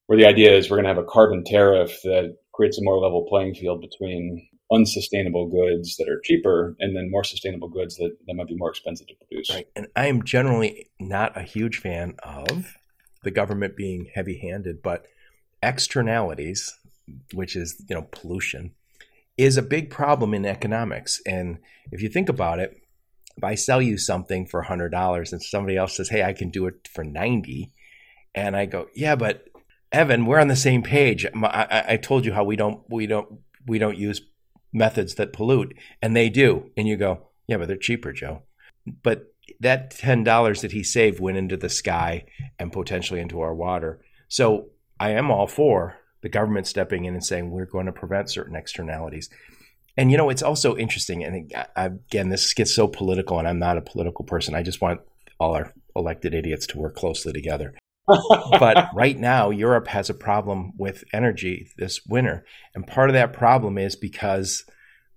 [0.07, 2.99] where the idea is we're going to have a carbon tariff that creates a more
[2.99, 8.17] level playing field between unsustainable goods that are cheaper and then more sustainable goods that,
[8.29, 9.51] that might be more expensive to produce.
[9.51, 9.67] Right.
[9.75, 12.77] And I am generally not a huge fan of
[13.23, 15.07] the government being heavy handed, but
[15.63, 16.79] externalities,
[17.35, 18.73] which is, you know, pollution,
[19.37, 21.21] is a big problem in economics.
[21.27, 21.59] And
[21.91, 22.77] if you think about it,
[23.37, 26.67] if I sell you something for $100 and somebody else says, hey, I can do
[26.67, 27.73] it for 90
[28.35, 29.49] and I go, yeah, but
[29.93, 31.27] Evan, we're on the same page.
[31.27, 34.21] I, I told you how we don't we don't we don't use
[34.73, 36.71] methods that pollute, and they do.
[36.77, 38.43] And you go, yeah, but they're cheaper, Joe.
[39.03, 39.30] But
[39.61, 42.25] that ten dollars that he saved went into the sky
[42.59, 44.01] and potentially into our water.
[44.29, 48.31] So I am all for the government stepping in and saying we're going to prevent
[48.31, 49.31] certain externalities.
[49.97, 51.25] And you know, it's also interesting.
[51.25, 54.55] And again, this gets so political, and I'm not a political person.
[54.55, 55.01] I just want
[55.39, 57.75] all our elected idiots to work closely together.
[58.59, 62.45] but right now, Europe has a problem with energy this winter.
[62.75, 64.65] And part of that problem is because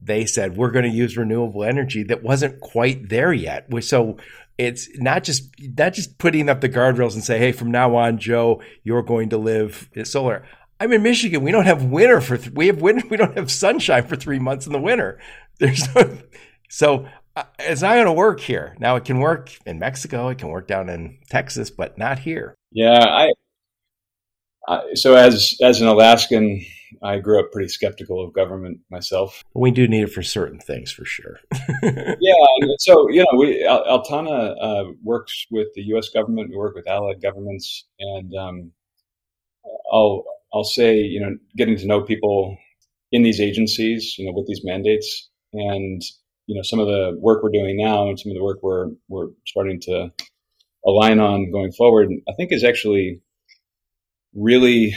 [0.06, 3.68] they said we're going to use renewable energy that wasn't quite there yet.
[3.84, 4.18] So
[4.58, 8.18] it's not just not just putting up the guardrails and say, hey, from now on,
[8.18, 10.46] Joe, you're going to live in solar.
[10.80, 11.44] I'm in Michigan.
[11.44, 13.08] We don't have winter for th- we have winter.
[13.10, 15.20] We don't have sunshine for three months in the winter.
[15.60, 16.18] There's no,
[16.70, 18.76] so uh, it's not going to work here.
[18.80, 22.56] Now it can work in Mexico, it can work down in Texas, but not here.
[22.72, 23.32] Yeah, I,
[24.68, 26.66] I so as as an Alaskan,
[27.01, 29.43] I grew up pretty skeptical of government myself.
[29.53, 31.39] We do need it for certain things, for sure.
[31.84, 32.34] yeah,
[32.79, 36.10] so you know, we Altana uh, works with the U.S.
[36.10, 36.49] government.
[36.49, 38.71] We work with allied governments, and um,
[39.91, 42.58] I'll I'll say, you know, getting to know people
[43.12, 46.01] in these agencies, you know, with these mandates, and
[46.47, 48.89] you know, some of the work we're doing now, and some of the work we're
[49.08, 50.12] we're starting to
[50.86, 53.21] align on going forward, I think is actually
[54.36, 54.95] really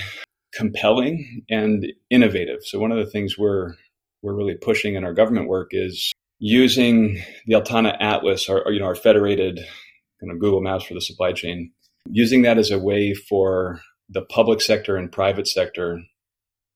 [0.57, 2.61] compelling and innovative.
[2.63, 3.75] So one of the things we're
[4.23, 8.87] we're really pushing in our government work is using the Altana Atlas, or, you know,
[8.87, 9.59] our federated
[10.21, 11.73] kind of Google Maps for the supply chain,
[12.11, 16.01] using that as a way for the public sector and private sector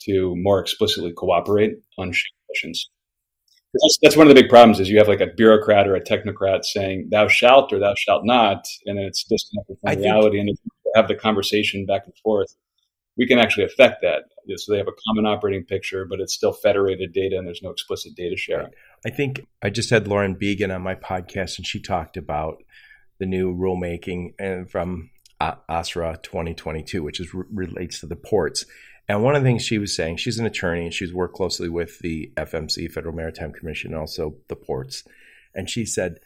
[0.03, 2.13] to more explicitly cooperate on
[2.49, 2.91] missions.
[3.73, 6.03] That's, that's one of the big problems is you have like a bureaucrat or a
[6.03, 10.39] technocrat saying thou shalt or thou shalt not, and it's disconnected from I reality.
[10.39, 10.59] Think- and
[10.97, 12.55] have the conversation back and forth,
[13.17, 14.23] we can actually affect that.
[14.57, 17.71] So they have a common operating picture, but it's still federated data and there's no
[17.71, 18.71] explicit data sharing.
[19.05, 22.63] I think I just had Lauren Beagen on my podcast and she talked about
[23.19, 28.65] the new rulemaking and from OSRA 2022, which is relates to the ports.
[29.09, 31.69] And one of the things she was saying, she's an attorney and she's worked closely
[31.69, 35.05] with the FMC, Federal Maritime Commission, and also the ports.
[35.55, 36.21] And she said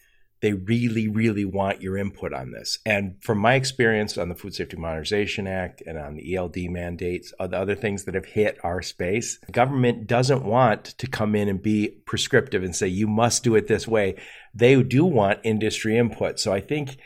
[0.45, 2.79] they really, really want your input on this.
[2.85, 7.33] And from my experience on the Food Safety Modernization Act and on the ELD mandates,
[7.41, 11.63] the other things that have hit our space, government doesn't want to come in and
[11.63, 14.17] be prescriptive and say, you must do it this way.
[14.55, 16.39] They do want industry input.
[16.39, 16.99] So I think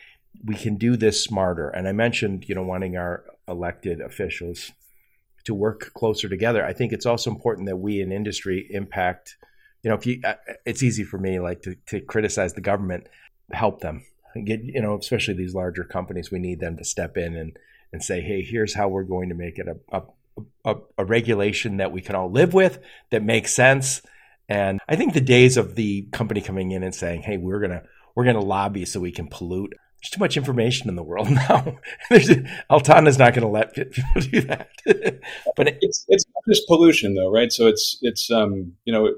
[0.44, 1.68] we can do this smarter.
[1.68, 4.72] And I mentioned, you know, wanting our elected officials
[5.44, 6.66] to work closer together.
[6.66, 9.36] I think it's also important that we in industry impact.
[9.84, 10.34] You know, if you, uh,
[10.66, 13.06] it's easy for me like to, to criticize the government,
[13.52, 14.04] help them
[14.44, 16.30] get, you know, especially these larger companies.
[16.30, 17.56] We need them to step in and
[17.92, 20.02] and say, hey, here's how we're going to make it a, a
[20.64, 22.78] a, a, regulation that we can all live with
[23.10, 24.02] that makes sense.
[24.48, 27.82] And I think the days of the company coming in and saying, "Hey, we're gonna
[28.14, 31.78] we're gonna lobby so we can pollute there's too much information in the world now.
[32.70, 34.68] Altana's not going to let people do that.
[35.56, 37.52] but it, it's it's not just pollution though, right?
[37.52, 39.12] So it's it's um you know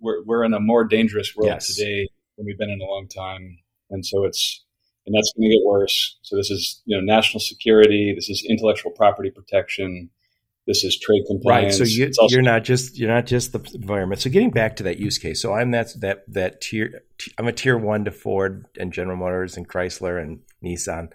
[0.00, 1.74] we're we're in a more dangerous world yes.
[1.74, 3.58] today than we've been in a long time,
[3.94, 4.62] and so it's
[5.06, 6.18] and that's going to get worse.
[6.22, 8.12] So this is you know national security.
[8.14, 10.10] This is intellectual property protection
[10.66, 11.78] this is trade compliance.
[11.78, 11.88] Right.
[11.88, 14.20] So you, you're not just you're not just the environment.
[14.20, 15.42] So getting back to that use case.
[15.42, 17.02] So I'm that that that tier.
[17.38, 21.08] I'm a tier one to Ford and General Motors and Chrysler and Nissan.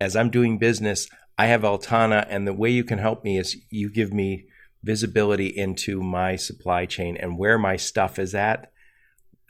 [0.00, 1.08] As I'm doing business,
[1.38, 4.46] I have Altana, and the way you can help me is you give me
[4.82, 8.71] visibility into my supply chain and where my stuff is at.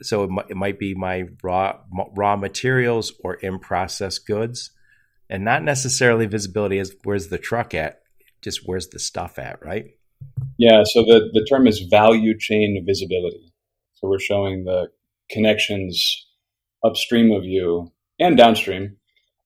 [0.05, 1.79] So it, m- it might be my raw
[2.15, 4.71] raw materials or in process goods,
[5.29, 8.01] and not necessarily visibility as where's the truck at
[8.43, 9.85] just where's the stuff at, right?
[10.57, 13.53] Yeah, so the, the term is value chain visibility.
[13.93, 14.89] So we're showing the
[15.29, 16.27] connections
[16.83, 18.97] upstream of you and downstream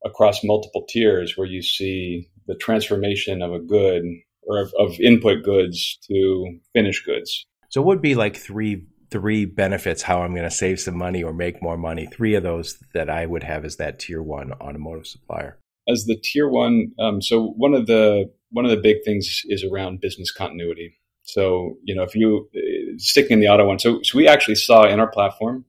[0.04, 4.04] across multiple tiers where you see the transformation of a good
[4.43, 7.46] or of, of input goods to finished goods.
[7.70, 11.24] So it would be like three three benefits how I'm going to save some money
[11.24, 12.08] or make more money.
[12.08, 15.58] Three of those that I would have as that tier one automotive supplier.
[15.88, 19.63] As the tier one, um, so one of the one of the big things is
[19.63, 20.98] around business continuity.
[21.24, 24.56] So, you know, if you uh, sticking in the auto one, so, so we actually
[24.56, 25.65] saw in our platform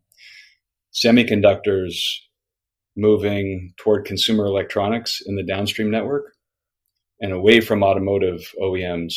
[0.93, 1.95] semiconductors
[2.97, 6.33] moving toward consumer electronics in the downstream network
[7.21, 9.15] and away from automotive OEMs,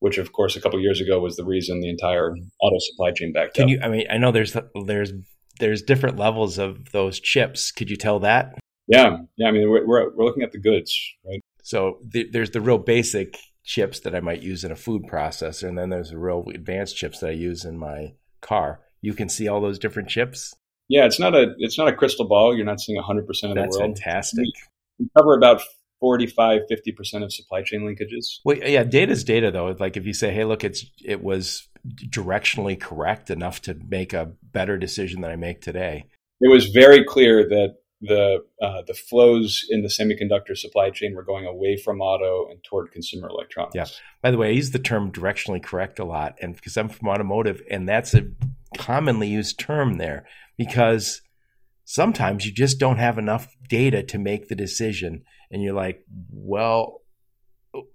[0.00, 3.32] which of course a couple years ago was the reason the entire auto supply chain
[3.32, 3.70] backed Can up.
[3.70, 3.80] you?
[3.82, 5.12] I mean, I know there's there's
[5.58, 7.70] there's different levels of those chips.
[7.70, 8.54] Could you tell that?
[8.88, 9.48] Yeah, yeah.
[9.48, 11.40] I mean, we're we're, we're looking at the goods, right?
[11.62, 15.68] So th- there's the real basic chips that I might use in a food processor,
[15.68, 18.80] and then there's the real advanced chips that I use in my car.
[19.02, 20.54] You can see all those different chips.
[20.88, 22.56] Yeah, it's not a it's not a crystal ball.
[22.56, 23.96] You're not seeing 100 percent of the That's world.
[23.96, 24.44] fantastic.
[24.44, 24.52] We,
[25.00, 25.62] we cover about
[26.00, 28.40] 45 50 percent of supply chain linkages.
[28.44, 29.76] Well, yeah, data is data though.
[29.78, 31.68] Like if you say, hey, look, it's it was
[32.08, 36.06] directionally correct enough to make a better decision than I make today.
[36.40, 41.22] It was very clear that the uh, the flows in the semiconductor supply chain were
[41.22, 43.74] going away from auto and toward consumer electronics.
[43.74, 43.84] Yeah.
[44.22, 47.08] By the way, I use the term directionally correct a lot, and because I'm from
[47.08, 48.22] automotive, and that's a
[48.76, 50.26] commonly used term there
[50.56, 51.20] because
[51.84, 57.02] sometimes you just don't have enough data to make the decision, and you're like, well,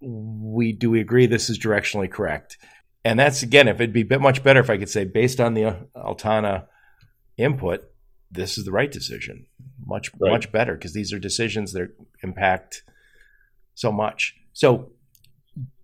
[0.02, 2.58] we do we agree this is directionally correct?
[3.04, 5.54] And that's again, if it'd be bit much better if I could say based on
[5.54, 6.66] the uh, Altana
[7.38, 7.84] input,
[8.32, 9.46] this is the right decision.
[9.86, 10.32] Much Right.
[10.32, 11.90] much better because these are decisions that
[12.24, 12.84] impact
[13.76, 14.36] so much.
[14.54, 14.92] So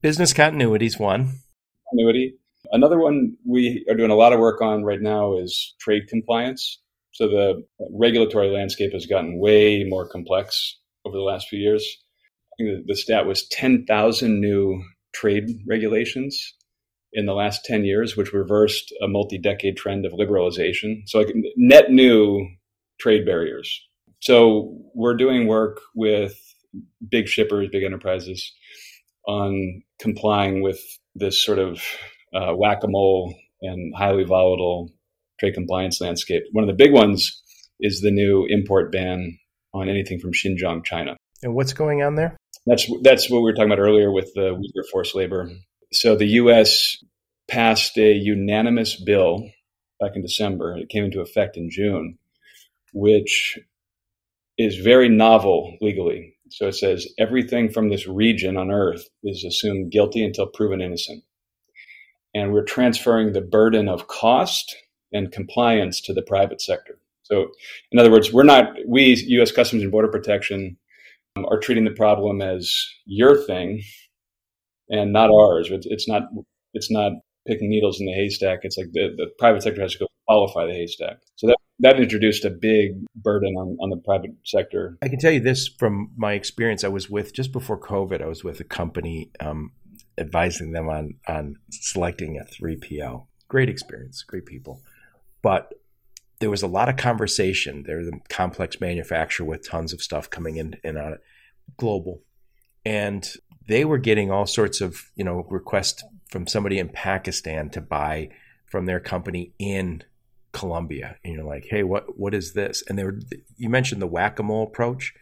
[0.01, 1.39] business continuity is one.
[1.89, 2.36] continuity.
[2.72, 6.80] Another one we are doing a lot of work on right now is trade compliance.
[7.11, 11.86] So the regulatory landscape has gotten way more complex over the last few years.
[12.60, 14.84] The stat was 10,000 new
[15.14, 16.54] trade regulations
[17.14, 21.02] in the last 10 years, which reversed a multi decade trend of liberalization.
[21.08, 22.47] So, like net new
[22.99, 23.82] trade barriers.
[24.20, 26.39] So, we're doing work with
[27.10, 28.54] big shippers, big enterprises
[29.28, 30.80] on complying with
[31.16, 31.82] this sort of
[32.34, 34.91] uh, whack a mole and highly volatile
[35.39, 36.43] trade compliance landscape.
[36.52, 37.41] One of the big ones
[37.80, 39.38] is the new import ban
[39.74, 41.17] on anything from Xinjiang, China.
[41.43, 42.38] And what's going on there?
[42.65, 45.49] That's that's what we were talking about earlier with the Uyghur forced labor.
[45.91, 46.97] So the U.S.
[47.47, 49.49] passed a unanimous bill
[49.99, 50.78] back in December.
[50.78, 52.17] It came into effect in June,
[52.93, 53.59] which
[54.57, 56.36] is very novel legally.
[56.49, 61.24] So it says everything from this region on Earth is assumed guilty until proven innocent,
[62.36, 64.76] and we're transferring the burden of cost
[65.13, 67.01] and compliance to the private sector.
[67.24, 67.47] So,
[67.91, 69.51] in other words, we're not we U.S.
[69.51, 70.78] Customs and Border Protection
[71.36, 73.84] um, are treating the problem as your thing
[74.89, 75.69] and not ours.
[75.72, 76.24] It's, it's not
[76.74, 77.13] it's not
[77.47, 78.59] picking needles in the haystack.
[78.63, 81.17] It's like the, the private sector has to go qualify the haystack.
[81.36, 84.97] So that that introduced a big burden on, on the private sector.
[85.01, 86.84] I can tell you this from my experience.
[86.84, 88.22] I was with just before COVID.
[88.22, 89.72] I was with a company um,
[90.17, 93.28] advising them on on selecting a three PL.
[93.47, 94.82] Great experience, great people,
[95.41, 95.74] but
[96.42, 97.84] there was a lot of conversation.
[97.86, 101.20] They're the complex manufacturer with tons of stuff coming in and out,
[101.78, 102.22] global,
[102.84, 103.32] and
[103.68, 108.30] they were getting all sorts of you know requests from somebody in Pakistan to buy
[108.66, 110.04] from their company in
[110.52, 112.84] Colombia, and you're like, hey, what what is this?
[112.89, 113.20] And they were
[113.56, 115.14] you mentioned the whack a mole approach.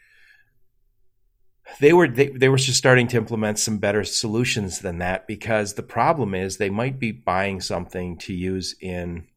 [1.82, 5.74] They were they, they were just starting to implement some better solutions than that because
[5.74, 9.28] the problem is they might be buying something to use in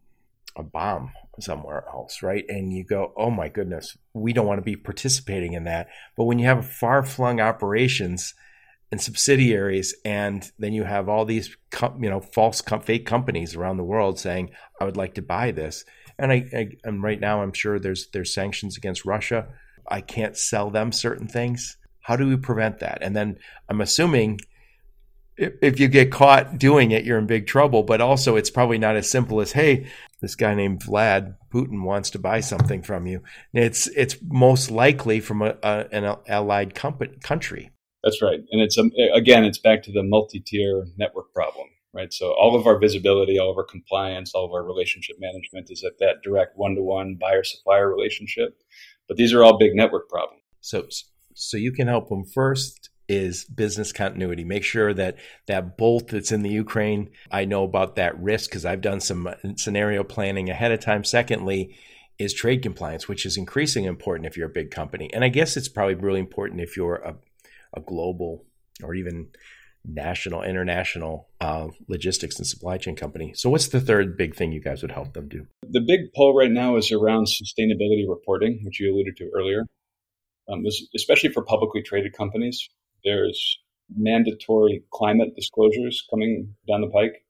[0.55, 2.45] a bomb somewhere else, right?
[2.49, 5.89] And you go, oh my goodness, we don't want to be participating in that.
[6.17, 8.35] But when you have far flung operations
[8.91, 11.57] and subsidiaries, and then you have all these,
[11.99, 15.87] you know, false, fake companies around the world saying, "I would like to buy this,"
[16.19, 19.49] and I, I, and right now I'm sure there's there's sanctions against Russia.
[19.89, 21.79] I can't sell them certain things.
[22.01, 22.99] How do we prevent that?
[23.01, 24.41] And then I'm assuming
[25.61, 27.83] if you get caught doing it, you're in big trouble.
[27.83, 29.87] But also, it's probably not as simple as, "Hey,
[30.21, 33.23] this guy named Vlad Putin wants to buy something from you."
[33.53, 37.71] It's it's most likely from a, a, an allied company, country.
[38.05, 42.13] That's right, and it's um, again, it's back to the multi-tier network problem, right?
[42.13, 45.85] So all of our visibility, all of our compliance, all of our relationship management is
[45.85, 48.59] at that direct one-to-one buyer-supplier relationship.
[49.09, 50.43] But these are all big network problems.
[50.61, 50.87] So,
[51.35, 54.45] so you can help them first is business continuity.
[54.45, 58.65] Make sure that that bolt that's in the Ukraine, I know about that risk because
[58.65, 61.05] I've done some scenario planning ahead of time.
[61.05, 61.77] Secondly,
[62.19, 65.11] is trade compliance, which is increasingly important if you're a big company.
[65.13, 67.17] And I guess it's probably really important if you're a,
[67.75, 68.45] a global
[68.83, 69.29] or even
[69.85, 73.33] national, international uh, logistics and supply chain company.
[73.35, 75.47] So, what's the third big thing you guys would help them do?
[75.69, 79.67] The big pull right now is around sustainability reporting, which you alluded to earlier.
[80.49, 82.69] Um, especially for publicly traded companies,
[83.05, 83.59] there's
[83.95, 87.25] mandatory climate disclosures coming down the pike.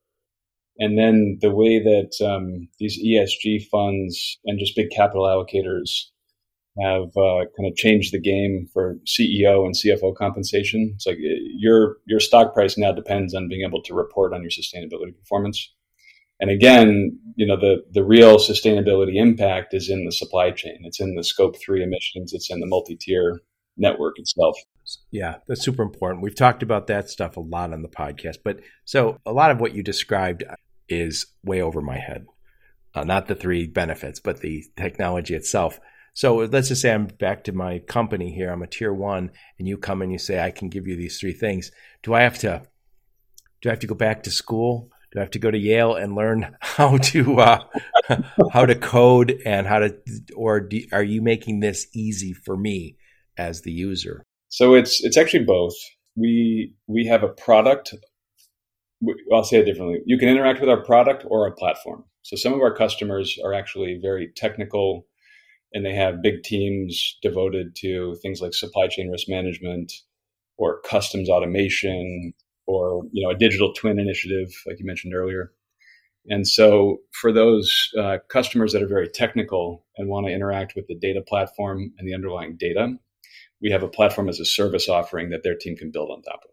[0.79, 6.07] And then the way that um, these ESG funds and just big capital allocators
[6.81, 10.93] have uh, kind of changed the game for CEO and CFO compensation.
[10.95, 14.41] It's like uh, your your stock price now depends on being able to report on
[14.41, 15.70] your sustainability performance.
[16.41, 20.79] And again, you know the the real sustainability impact is in the supply chain.
[20.85, 22.33] It's in the scope three emissions.
[22.33, 23.43] It's in the multi tier
[23.77, 24.57] network itself.
[25.11, 26.22] Yeah, that's super important.
[26.22, 28.39] We've talked about that stuff a lot on the podcast.
[28.45, 30.45] But so a lot of what you described
[30.89, 32.26] is way over my head.
[32.95, 35.80] Uh, not the three benefits, but the technology itself.
[36.14, 38.51] So let's just say I'm back to my company here.
[38.51, 41.18] I'm a tier one, and you come and you say I can give you these
[41.18, 41.72] three things.
[42.03, 42.62] Do I have to?
[43.62, 44.91] Do I have to go back to school?
[45.12, 47.64] Do I have to go to Yale and learn how to uh,
[48.53, 49.97] how to code and how to,
[50.37, 52.97] or do, are you making this easy for me
[53.39, 54.22] as the user?
[54.53, 55.73] So it's it's actually both.
[56.15, 57.95] We we have a product.
[59.33, 60.01] I'll say it differently.
[60.05, 62.05] You can interact with our product or our platform.
[62.21, 65.07] So some of our customers are actually very technical,
[65.73, 69.91] and they have big teams devoted to things like supply chain risk management,
[70.59, 72.35] or customs automation,
[72.67, 75.51] or you know a digital twin initiative, like you mentioned earlier.
[76.29, 80.89] And so, for those uh, customers that are very technical and want to interact with
[80.89, 82.99] the data platform and the underlying data,
[83.63, 86.41] we have a platform as a service offering that their team can build on top
[86.45, 86.51] of.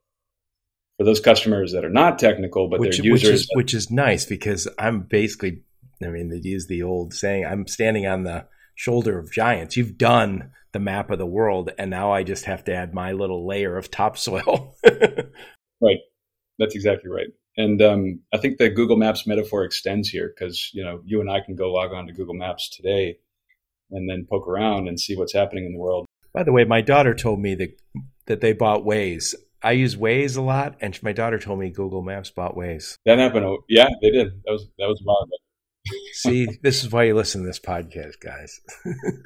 [0.97, 3.91] For those customers that are not technical, but which, they're users, which is, which is
[3.91, 5.63] nice because I'm basically,
[6.03, 8.45] I mean, they use the old saying, I'm standing on the
[8.75, 9.77] shoulder of giants.
[9.77, 13.13] You've done the map of the world, and now I just have to add my
[13.13, 14.75] little layer of topsoil.
[14.85, 15.99] right.
[16.59, 17.27] That's exactly right.
[17.57, 21.29] And um, I think the Google Maps metaphor extends here because you know you and
[21.29, 23.17] I can go log on to Google Maps today
[23.91, 26.05] and then poke around and see what's happening in the world.
[26.33, 27.79] By the way, my daughter told me that
[28.25, 29.33] that they bought Waze.
[29.61, 32.95] I use Waze a lot, and my daughter told me Google Maps bought Waze.
[33.05, 33.57] That happened.
[33.67, 34.41] Yeah, they did.
[34.45, 35.37] That was that was a.
[36.13, 38.59] See, this is why you listen to this podcast, guys.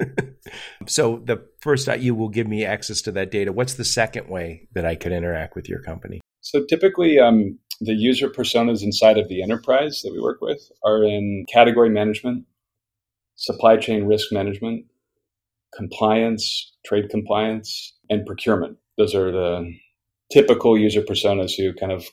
[0.86, 3.52] so the first, uh, you will give me access to that data.
[3.52, 6.20] What's the second way that I could interact with your company?
[6.40, 11.02] So typically, um, the user personas inside of the enterprise that we work with are
[11.02, 12.46] in category management,
[13.36, 14.86] supply chain risk management,
[15.76, 18.76] compliance, trade compliance, and procurement.
[18.96, 19.72] Those are the
[20.32, 22.06] typical user personas who kind of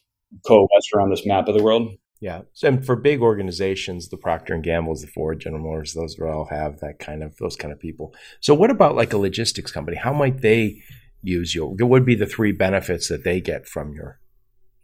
[0.45, 1.91] coalesce around this map of the world.
[2.21, 6.47] Yeah, and for big organizations, the Procter and Gamble's, the Ford, General Motors, those all
[6.51, 8.13] have that kind of those kind of people.
[8.41, 9.97] So, what about like a logistics company?
[9.97, 10.83] How might they
[11.23, 11.69] use your?
[11.69, 14.19] What would be the three benefits that they get from your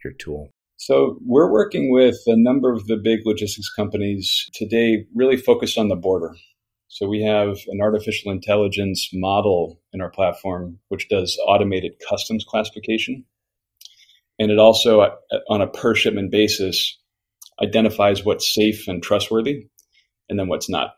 [0.02, 0.50] your tool?
[0.78, 5.86] So, we're working with a number of the big logistics companies today, really focused on
[5.86, 6.34] the border.
[6.88, 13.24] So, we have an artificial intelligence model in our platform, which does automated customs classification.
[14.38, 15.10] And it also, uh,
[15.48, 16.98] on a per shipment basis,
[17.62, 19.66] identifies what's safe and trustworthy
[20.28, 20.94] and then what's not.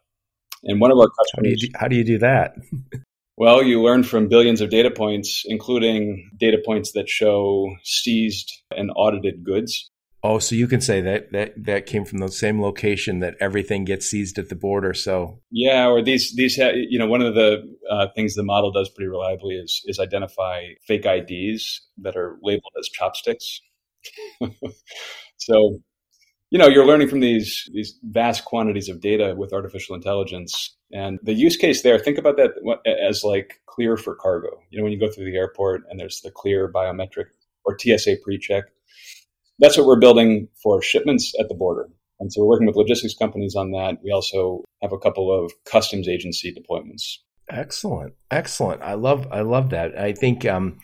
[0.64, 1.32] And one of our customers.
[1.34, 2.54] How do you do, how do, you do that?
[3.36, 8.90] well, you learn from billions of data points, including data points that show seized and
[8.94, 9.89] audited goods.
[10.22, 13.84] Oh, so you can say that that that came from the same location that everything
[13.84, 14.92] gets seized at the border.
[14.92, 18.70] So yeah, or these these ha- you know one of the uh, things the model
[18.70, 23.62] does pretty reliably is is identify fake IDs that are labeled as chopsticks.
[25.38, 25.80] so
[26.50, 31.18] you know you're learning from these these vast quantities of data with artificial intelligence and
[31.22, 32.50] the use case there think about that
[33.06, 36.20] as like clear for cargo you know when you go through the airport and there's
[36.22, 37.26] the clear biometric
[37.64, 38.64] or tsa pre-check
[39.60, 41.88] that's what we're building for shipments at the border.
[42.18, 43.98] And so we're working with logistics companies on that.
[44.04, 47.16] We also have a couple of customs agency deployments.
[47.48, 48.14] Excellent.
[48.30, 48.82] Excellent.
[48.82, 49.98] I love i love that.
[49.98, 50.78] I think um,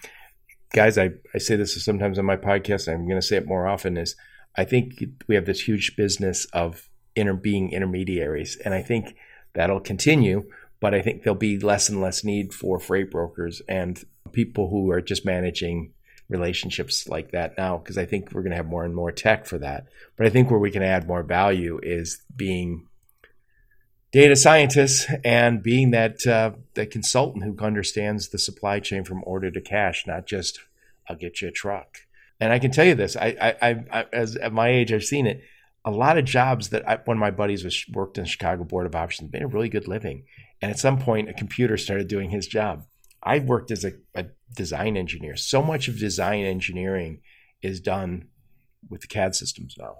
[0.72, 3.68] guys I, I say this sometimes on my podcast i'm going to say it more
[3.68, 4.16] often is
[4.56, 9.16] I think we have this huge business of inter- being intermediaries, and I think
[9.54, 10.44] that'll continue.
[10.80, 14.02] But I think there'll be less and less need for freight brokers and
[14.32, 15.92] people who are just managing
[16.28, 19.46] relationships like that now, because I think we're going to have more and more tech
[19.46, 19.86] for that.
[20.16, 22.86] But I think where we can add more value is being
[24.12, 29.50] data scientists and being that uh, that consultant who understands the supply chain from order
[29.50, 30.60] to cash, not just
[31.08, 31.98] I'll get you a truck.
[32.40, 35.26] And I can tell you this: I, I, I as at my age, I've seen
[35.26, 35.42] it.
[35.84, 38.86] A lot of jobs that I, one of my buddies was worked in Chicago Board
[38.86, 40.24] of Options made a really good living,
[40.60, 42.84] and at some point, a computer started doing his job.
[43.22, 45.36] I worked as a, a design engineer.
[45.36, 47.20] So much of design engineering
[47.62, 48.28] is done
[48.88, 49.98] with the CAD systems now.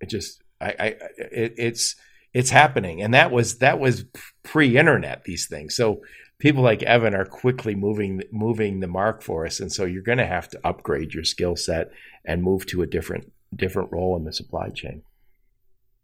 [0.00, 0.86] It just, I, I
[1.16, 1.96] it, it's
[2.34, 4.04] it's happening, and that was that was
[4.42, 5.24] pre-internet.
[5.24, 6.02] These things, so
[6.38, 10.18] people like Evan are quickly moving moving the mark for us, and so you're going
[10.18, 11.90] to have to upgrade your skill set
[12.24, 15.02] and move to a different different role in the supply chain.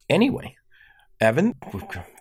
[0.08, 0.56] Anyway,
[1.24, 1.54] Evan,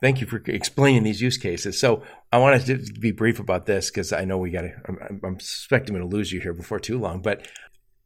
[0.01, 1.79] thank you for explaining these use cases.
[1.79, 4.73] So I wanted to be brief about this because I know we got to.
[4.87, 7.47] I'm, I'm suspecting I'm going to lose you here before too long, but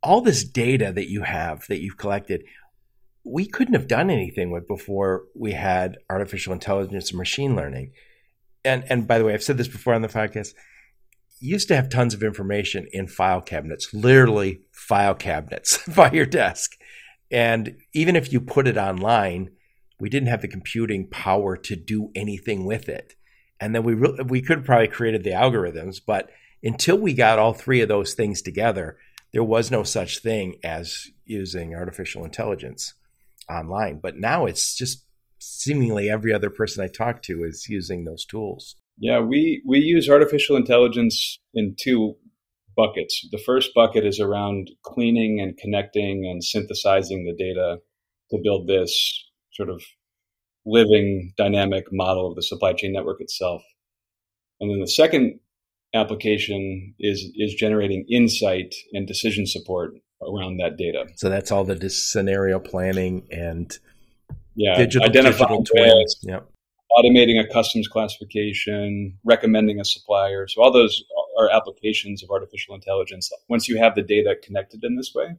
[0.03, 2.43] all this data that you have that you've collected
[3.29, 7.91] we couldn't have done anything with before we had artificial intelligence and machine learning
[8.67, 10.53] and and by the way, I've said this before on the podcast.
[11.39, 16.77] Used to have tons of information in file cabinets, literally file cabinets by your desk.
[17.31, 19.51] And even if you put it online,
[19.99, 23.15] we didn't have the computing power to do anything with it.
[23.59, 26.29] And then we re- we could have probably created the algorithms, but
[26.63, 28.97] until we got all three of those things together,
[29.33, 32.93] there was no such thing as using artificial intelligence
[33.49, 33.99] online.
[34.01, 35.05] But now it's just
[35.39, 38.75] seemingly every other person I talk to is using those tools.
[38.99, 42.15] Yeah, we we use artificial intelligence in two
[42.75, 43.27] buckets.
[43.31, 47.77] The first bucket is around cleaning and connecting and synthesizing the data
[48.31, 49.26] to build this
[49.58, 49.82] sort of
[50.66, 53.62] living dynamic model of the supply chain network itself.
[54.60, 55.39] And then the second
[55.93, 61.05] application is is generating insight and decision support around that data.
[61.16, 63.78] So that's all the scenario planning and
[64.55, 66.05] Yeah, digital, identifying digital.
[66.24, 66.49] Yep.
[66.91, 70.47] automating a customs classification, recommending a supplier.
[70.47, 71.03] So all those
[71.39, 73.32] are applications of artificial intelligence.
[73.47, 75.36] Once you have the data connected in this way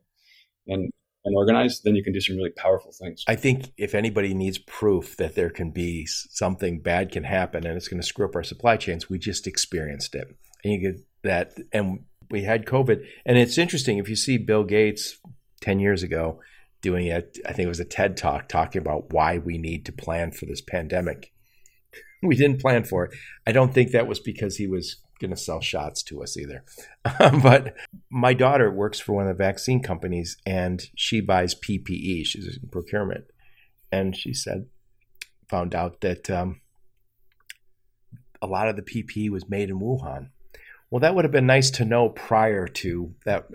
[0.69, 0.91] and,
[1.25, 3.25] and organized, then you can do some really powerful things.
[3.27, 7.77] I think if anybody needs proof that there can be something bad can happen and
[7.77, 10.29] it's going to screw up our supply chains, we just experienced it.
[10.65, 13.05] And you get that, and we had COVID.
[13.27, 15.19] And it's interesting if you see Bill Gates
[15.61, 16.41] ten years ago
[16.81, 17.39] doing it.
[17.45, 20.47] I think it was a TED talk talking about why we need to plan for
[20.47, 21.33] this pandemic.
[22.21, 23.13] We didn't plan for it.
[23.47, 26.65] I don't think that was because he was going to sell shots to us either.
[27.19, 27.75] but
[28.11, 32.27] my daughter works for one of the vaccine companies and she buys PPE.
[32.27, 33.25] She's in procurement.
[33.91, 34.67] And she said,
[35.49, 36.61] found out that um,
[38.43, 40.29] a lot of the PPE was made in Wuhan.
[40.91, 43.49] Well, that would have been nice to know prior to that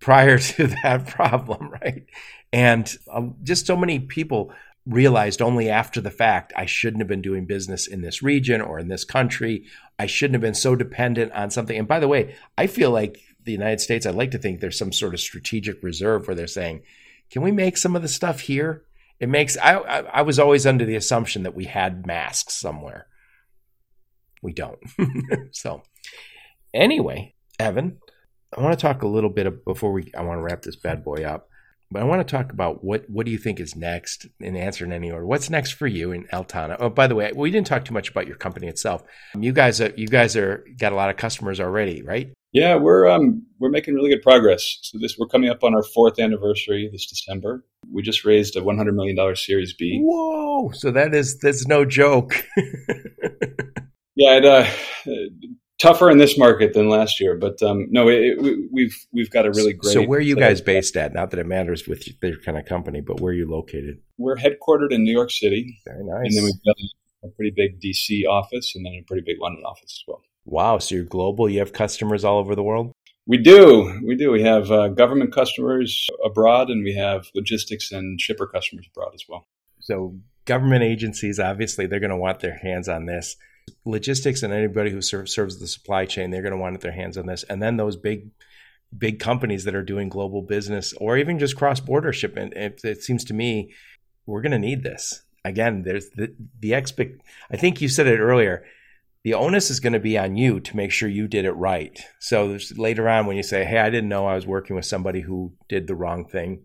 [0.00, 2.06] prior to that problem, right?
[2.52, 4.52] And um, just so many people
[4.86, 8.78] realized only after the fact I shouldn't have been doing business in this region or
[8.78, 9.64] in this country.
[9.98, 11.78] I shouldn't have been so dependent on something.
[11.78, 14.78] And by the way, I feel like the United States, I'd like to think there's
[14.78, 16.82] some sort of strategic reserve where they're saying,
[17.30, 18.84] can we make some of the stuff here?
[19.20, 23.06] It makes, I, I, I was always under the assumption that we had masks somewhere.
[24.42, 24.78] We don't.
[25.52, 25.82] so,
[26.74, 27.98] anyway, Evan,
[28.56, 30.76] I want to talk a little bit of, before we, I want to wrap this
[30.76, 31.48] bad boy up.
[31.94, 34.84] But I want to talk about what what do you think is next in answer
[34.84, 35.24] in any order.
[35.24, 36.76] What's next for you in Altana?
[36.80, 39.04] Oh, by the way, we didn't talk too much about your company itself.
[39.38, 42.32] You guys are you guys are got a lot of customers already, right?
[42.50, 44.78] Yeah, we're um we're making really good progress.
[44.82, 47.64] So this we're coming up on our fourth anniversary this December.
[47.92, 50.00] We just raised a one hundred million dollar Series B.
[50.02, 50.72] Whoa!
[50.72, 52.44] So that is that's no joke.
[54.16, 54.66] Yeah, it, uh,
[55.84, 59.30] tougher in this market than last year, but um, no, it, it, we, we've we've
[59.30, 59.92] got a really great.
[59.92, 61.12] so where are you guys based at?
[61.12, 63.98] Not that it matters with your kind of company, but where are you located?
[64.16, 66.26] We're headquartered in New York City, Very nice.
[66.26, 66.76] and then we've got
[67.24, 70.22] a pretty big DC office, and then a pretty big London office as well.
[70.44, 70.78] wow!
[70.78, 71.48] So you're global.
[71.48, 72.92] You have customers all over the world.
[73.26, 74.30] We do, we do.
[74.30, 79.24] We have uh, government customers abroad, and we have logistics and shipper customers abroad as
[79.28, 79.46] well.
[79.80, 83.36] So government agencies, obviously, they're going to want their hands on this.
[83.84, 87.18] Logistics and anybody who ser- serves the supply chain, they're going to want their hands
[87.18, 87.44] on this.
[87.44, 88.30] And then those big,
[88.96, 92.54] big companies that are doing global business or even just cross border shipment.
[92.54, 93.74] It, it seems to me
[94.26, 95.82] we're going to need this again.
[95.82, 97.20] There's the the expect.
[97.50, 98.64] I think you said it earlier.
[99.22, 101.98] The onus is going to be on you to make sure you did it right.
[102.18, 105.20] So later on, when you say, "Hey, I didn't know I was working with somebody
[105.20, 106.64] who did the wrong thing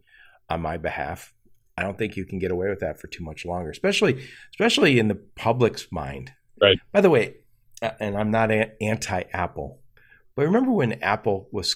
[0.49, 1.33] on my behalf,"
[1.77, 4.99] I don't think you can get away with that for too much longer, especially especially
[4.99, 6.33] in the public's mind.
[6.61, 6.79] Right.
[6.91, 7.35] By the way,
[7.81, 9.79] uh, and I'm not a- anti-Apple,
[10.35, 11.75] but remember when Apple was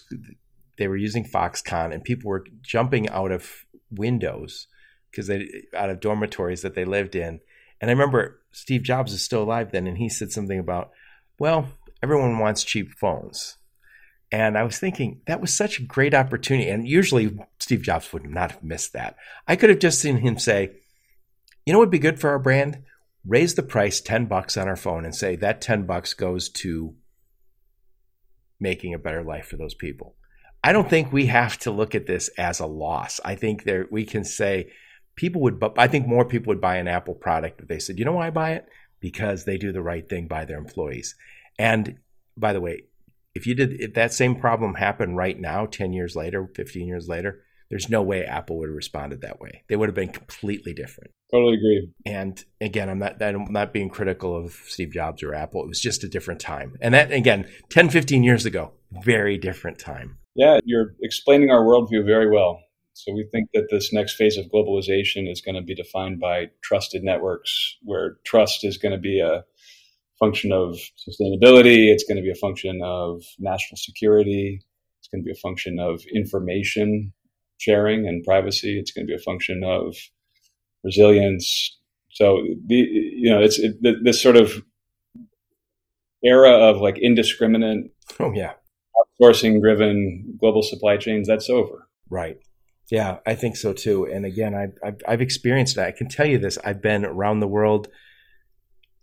[0.77, 4.67] they were using Foxconn and people were jumping out of windows
[5.11, 7.39] because they out of dormitories that they lived in.
[7.79, 10.91] And I remember Steve Jobs is still alive then, and he said something about,
[11.39, 11.67] well,
[12.01, 13.57] everyone wants cheap phones.
[14.31, 16.69] And I was thinking that was such a great opportunity.
[16.69, 19.15] And usually Steve Jobs would not have missed that.
[19.47, 20.71] I could have just seen him say,
[21.65, 22.83] you know what would be good for our brand?
[23.25, 26.95] Raise the price 10 bucks on our phone and say that 10 bucks goes to
[28.59, 30.15] making a better life for those people.
[30.63, 33.19] I don't think we have to look at this as a loss.
[33.23, 34.71] I think there we can say
[35.15, 37.99] people would but I think more people would buy an Apple product if they said,
[37.99, 38.67] "You know why I buy it?
[38.99, 41.15] Because they do the right thing by their employees."
[41.59, 41.99] And
[42.37, 42.83] by the way,
[43.35, 47.09] if you did if that same problem happened right now 10 years later, 15 years
[47.09, 47.43] later,
[47.73, 49.63] there's no way Apple would have responded that way.
[49.67, 51.09] They would have been completely different.
[51.31, 51.89] Totally agree.
[52.05, 55.63] And again, I'm not I'm not being critical of Steve Jobs or Apple.
[55.63, 56.77] It was just a different time.
[56.81, 60.19] And that again, 10, 15 years ago, very different time.
[60.35, 62.59] Yeah, you're explaining our worldview very well.
[62.93, 66.51] So we think that this next phase of globalization is going to be defined by
[66.61, 69.43] trusted networks, where trust is going to be a
[70.19, 70.77] function of
[71.09, 71.91] sustainability.
[71.91, 74.61] It's going to be a function of national security.
[74.99, 77.13] It's going to be a function of information
[77.63, 78.79] sharing and privacy.
[78.79, 79.95] It's going to be a function of
[80.83, 81.79] resilience.
[82.11, 84.51] So the you know it's it, this sort of
[86.23, 88.53] era of like indiscriminate Oh yeah.
[89.21, 91.87] outsourcing driven global supply chains that's over.
[92.09, 92.37] Right.
[92.91, 94.05] Yeah, I think so too.
[94.05, 95.87] And again, I've, I've, I've experienced that.
[95.87, 96.57] I can tell you this.
[96.63, 97.87] I've been around the world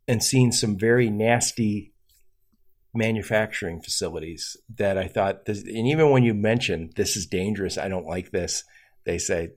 [0.06, 1.89] and seen some very nasty
[2.94, 7.88] manufacturing facilities that I thought, this, and even when you mention this is dangerous, I
[7.88, 8.64] don't like this,
[9.04, 9.50] they say,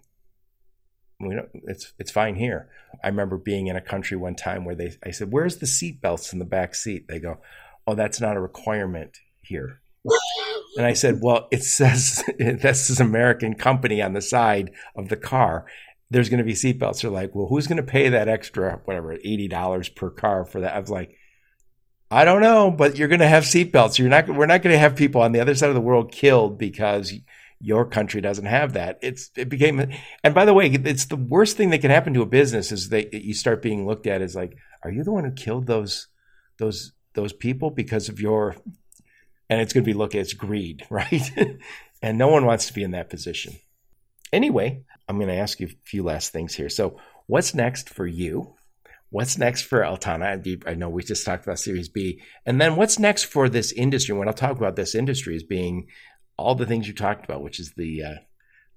[1.20, 2.70] we don't, it's it's fine here.
[3.04, 6.02] I remember being in a country one time where they I said, "Where's the seat
[6.02, 7.40] belts in the back seat?" They go,
[7.88, 9.82] "Oh, that's not a requirement here."
[10.78, 15.10] And I said, "Well, it says that's this is American company on the side of
[15.10, 15.66] the car.
[16.10, 17.02] there's going to be seatbelts.
[17.02, 20.76] They're like, well, who's going to pay that extra, whatever, $80 per car for that?
[20.76, 21.18] I was like,
[22.14, 23.98] I don't know, but you're going to have seatbelts.
[23.98, 26.12] You're not, we're not going to have people on the other side of the world
[26.12, 27.12] killed because
[27.60, 29.00] your country doesn't have that.
[29.02, 29.92] It's, it became,
[30.24, 32.90] and by the way, it's the worst thing that can happen to a business is
[32.90, 36.08] that you start being looked at as like, are you the one who killed those,
[36.60, 38.56] those, those people because of your,
[39.50, 41.32] and it's going to be looked at as greed, right?
[42.02, 43.56] and no one wants to be in that position.
[44.32, 46.70] Anyway, I'm going to ask you a few last things here.
[46.70, 48.56] So, what's next for you?
[49.14, 50.68] What's next for Altana?
[50.68, 52.20] I know we just talked about Series B.
[52.48, 54.18] And then what's next for this industry?
[54.18, 55.86] When I'll talk about this industry as being
[56.36, 58.16] all the things you talked about, which is the uh,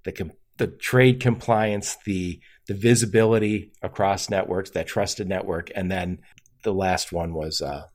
[0.03, 6.19] the the trade compliance, the the visibility across networks, that trusted network, and then
[6.61, 7.85] the last one was uh,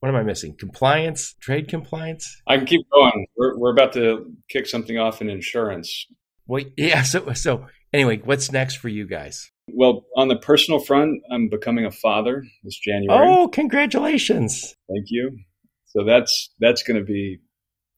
[0.00, 0.56] what am I missing?
[0.58, 2.42] Compliance, trade compliance.
[2.48, 3.28] I can keep going.
[3.36, 6.08] We're we're about to kick something off in insurance.
[6.48, 7.04] Wait, yeah.
[7.04, 9.52] So, so anyway, what's next for you guys?
[9.74, 13.26] Well, on the personal front, I'm becoming a father this January.
[13.28, 14.74] Oh, congratulations!
[14.88, 15.38] Thank you.
[15.86, 17.40] So that's that's going to be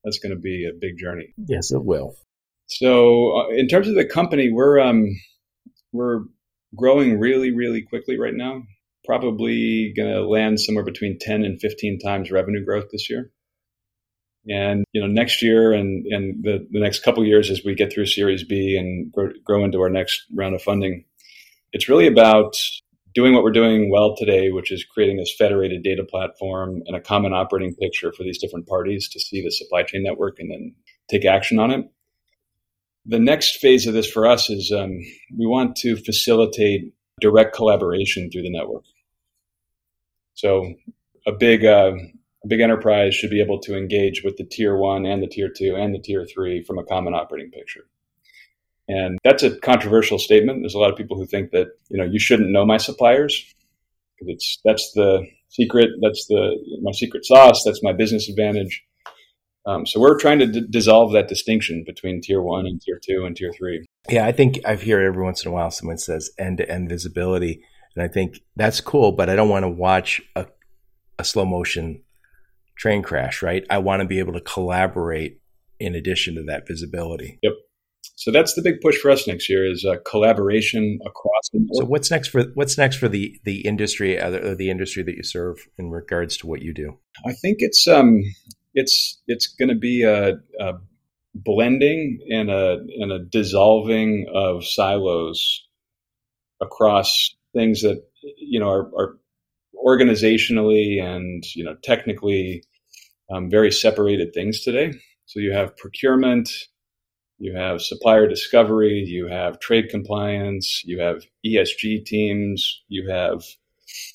[0.04, 1.34] that's going to be a big journey.
[1.36, 2.16] Yes, it will.
[2.66, 5.08] So, uh, in terms of the company, we're um
[5.92, 6.20] we're
[6.76, 8.62] growing really really quickly right now.
[9.04, 13.32] Probably going to land somewhere between 10 and 15 times revenue growth this year.
[14.48, 17.92] And you know, next year and and the, the next couple years as we get
[17.92, 21.04] through Series B and grow, grow into our next round of funding,
[21.72, 22.56] it's really about
[23.14, 27.00] doing what we're doing well today, which is creating this federated data platform and a
[27.00, 30.74] common operating picture for these different parties to see the supply chain network and then
[31.10, 31.84] take action on it.
[33.04, 34.98] The next phase of this for us is um,
[35.36, 38.84] we want to facilitate direct collaboration through the network.
[40.34, 40.74] So,
[41.26, 41.92] a big uh,
[42.44, 45.50] a big enterprise should be able to engage with the tier one and the tier
[45.54, 47.86] two and the tier three from a common operating picture.
[48.88, 50.60] And that's a controversial statement.
[50.62, 53.44] There's a lot of people who think that, you know, you shouldn't know my suppliers
[54.18, 55.90] because it's, that's the secret.
[56.00, 57.62] That's the, my secret sauce.
[57.64, 58.82] That's my business advantage.
[59.64, 63.24] Um, so we're trying to d- dissolve that distinction between tier one and tier two
[63.24, 63.86] and tier three.
[64.08, 66.88] Yeah, I think I've heard every once in a while someone says end to end
[66.88, 67.62] visibility.
[67.94, 70.46] And I think that's cool, but I don't want to watch a,
[71.18, 72.02] a slow motion
[72.74, 73.64] train crash, right?
[73.70, 75.40] I want to be able to collaborate
[75.78, 77.38] in addition to that visibility.
[77.42, 77.52] Yep.
[78.14, 81.50] So that's the big push for us next year is uh, collaboration across.
[81.72, 85.22] So what's next for what's next for the the industry or the industry that you
[85.22, 86.98] serve in regards to what you do?
[87.26, 88.22] I think it's um
[88.74, 90.72] it's it's going to be a, a,
[91.34, 95.66] blending and a and a dissolving of silos
[96.60, 98.04] across things that
[98.36, 99.18] you know are, are
[99.74, 102.62] organizationally and you know technically
[103.32, 104.92] um, very separated things today.
[105.24, 106.50] So you have procurement,
[107.42, 113.42] you have supplier discovery, you have trade compliance, you have ESG teams, you have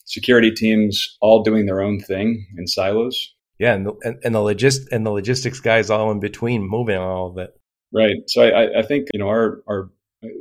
[0.06, 3.36] security teams, all doing their own thing in silos.
[3.60, 7.28] Yeah, and the, and, the logist and the logistics guys all in between moving all
[7.28, 7.54] of it.
[7.94, 8.16] Right.
[8.28, 9.90] So I, I think you know our our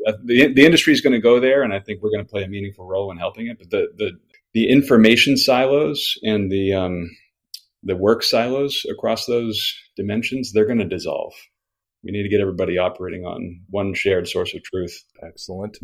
[0.06, 2.30] uh, the the industry is going to go there, and I think we're going to
[2.30, 3.58] play a meaningful role in helping it.
[3.58, 4.10] But the the
[4.54, 7.10] the information silos and the um,
[7.82, 11.32] the work silos across those dimensions they're going to dissolve.
[12.02, 15.02] We need to get everybody operating on one shared source of truth.
[15.22, 15.78] Excellent.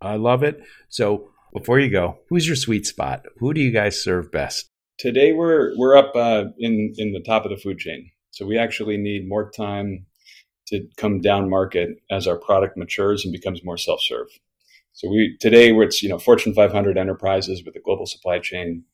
[0.00, 0.60] I love it.
[0.88, 3.26] So before you go, who's your sweet spot?
[3.38, 4.68] Who do you guys serve best?
[4.98, 8.10] Today we're we're up uh, in in the top of the food chain.
[8.30, 10.06] So we actually need more time
[10.68, 14.28] to come down market as our product matures and becomes more self serve.
[14.92, 18.84] So we today we're it's you know Fortune 500 enterprises with a global supply chain.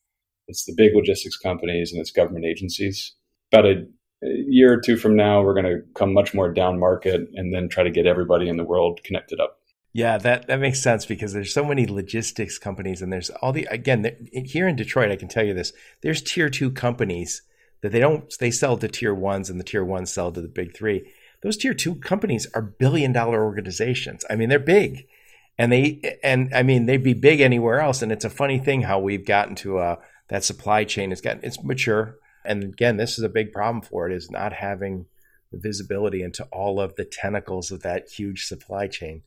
[0.49, 3.15] It's the big logistics companies and it's government agencies.
[3.53, 3.87] About a
[4.23, 7.69] year or two from now, we're going to come much more down market and then
[7.69, 9.59] try to get everybody in the world connected up.
[9.93, 13.67] Yeah, that, that makes sense because there's so many logistics companies and there's all the
[13.67, 15.11] again here in Detroit.
[15.11, 17.43] I can tell you this: there's tier two companies
[17.83, 20.49] that they don't they sell to tier ones and the tier ones sell to the
[20.49, 21.13] big three.
[21.43, 24.25] Those tier two companies are billion dollar organizations.
[24.31, 25.07] I mean, they're big
[25.59, 28.03] and they and I mean they'd be big anywhere else.
[28.03, 29.97] And it's a funny thing how we've gotten to uh,
[30.29, 31.13] that supply chain.
[31.13, 34.53] It's gotten it's mature, and again, this is a big problem for it is not
[34.53, 35.07] having
[35.51, 39.23] the visibility into all of the tentacles of that huge supply chain.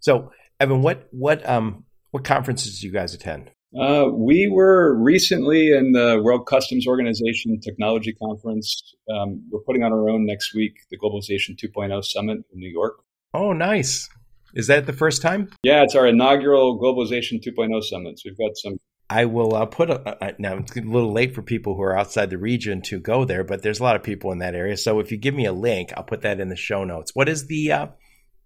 [0.00, 0.30] So,
[0.60, 3.50] Evan, what what um what conferences do you guys attend?
[3.78, 8.94] Uh, we were recently in the World Customs Organization Technology Conference.
[9.10, 13.00] Um, we're putting on our own next week, the Globalization 2.0 Summit in New York.
[13.34, 14.08] Oh, nice.
[14.54, 15.50] Is that the first time?
[15.62, 18.18] Yeah, it's our inaugural Globalization 2.0 Summit.
[18.18, 18.78] So we've got some.
[19.08, 20.56] I will uh, put a, now.
[20.56, 23.62] It's a little late for people who are outside the region to go there, but
[23.62, 24.76] there's a lot of people in that area.
[24.76, 27.12] So if you give me a link, I'll put that in the show notes.
[27.14, 27.86] What is the uh,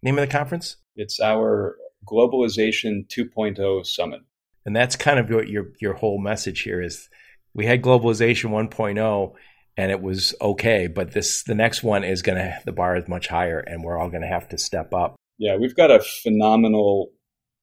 [0.02, 0.76] name of the conference?
[0.96, 4.20] It's our Globalization 2.0 Summit.
[4.66, 7.08] And that's kind of what your your whole message here is.
[7.54, 9.32] We had globalization 1.0
[9.76, 13.08] and it was okay, but this the next one is going to the bar is
[13.08, 15.16] much higher and we're all going to have to step up.
[15.38, 17.12] Yeah, we've got a phenomenal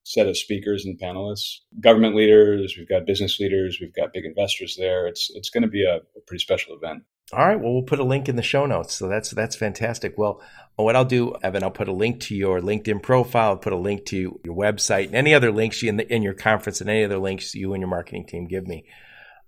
[0.07, 4.75] set of speakers and panelists, government leaders, we've got business leaders, we've got big investors
[4.77, 5.05] there.
[5.07, 7.03] It's it's going to be a, a pretty special event.
[7.33, 7.59] All right.
[7.59, 8.95] Well, we'll put a link in the show notes.
[8.95, 10.17] So that's that's fantastic.
[10.17, 10.41] Well,
[10.77, 13.77] what I'll do, Evan, I'll put a link to your LinkedIn profile, I'll put a
[13.77, 17.03] link to your website, and any other links in, the, in your conference, and any
[17.03, 18.85] other links you and your marketing team give me.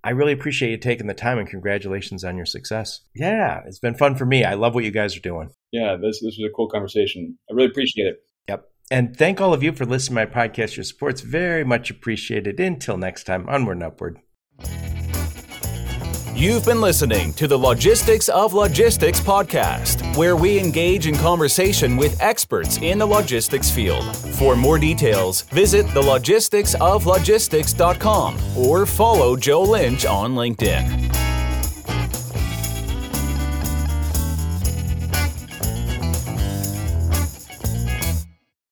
[0.02, 3.00] I really appreciate you taking the time, and congratulations on your success.
[3.14, 4.44] Yeah, it's been fun for me.
[4.44, 5.50] I love what you guys are doing.
[5.72, 7.38] Yeah, this this was a cool conversation.
[7.50, 8.22] I really appreciate it.
[8.48, 8.68] Yep.
[8.90, 10.76] And thank all of you for listening to my podcast.
[10.76, 12.58] Your support's very much appreciated.
[12.58, 14.18] Until next time, onward and upward.
[16.34, 22.18] You've been listening to the Logistics of Logistics podcast, where we engage in conversation with
[22.22, 24.16] experts in the logistics field.
[24.16, 31.29] For more details, visit thelogisticsoflogistics.com or follow Joe Lynch on LinkedIn.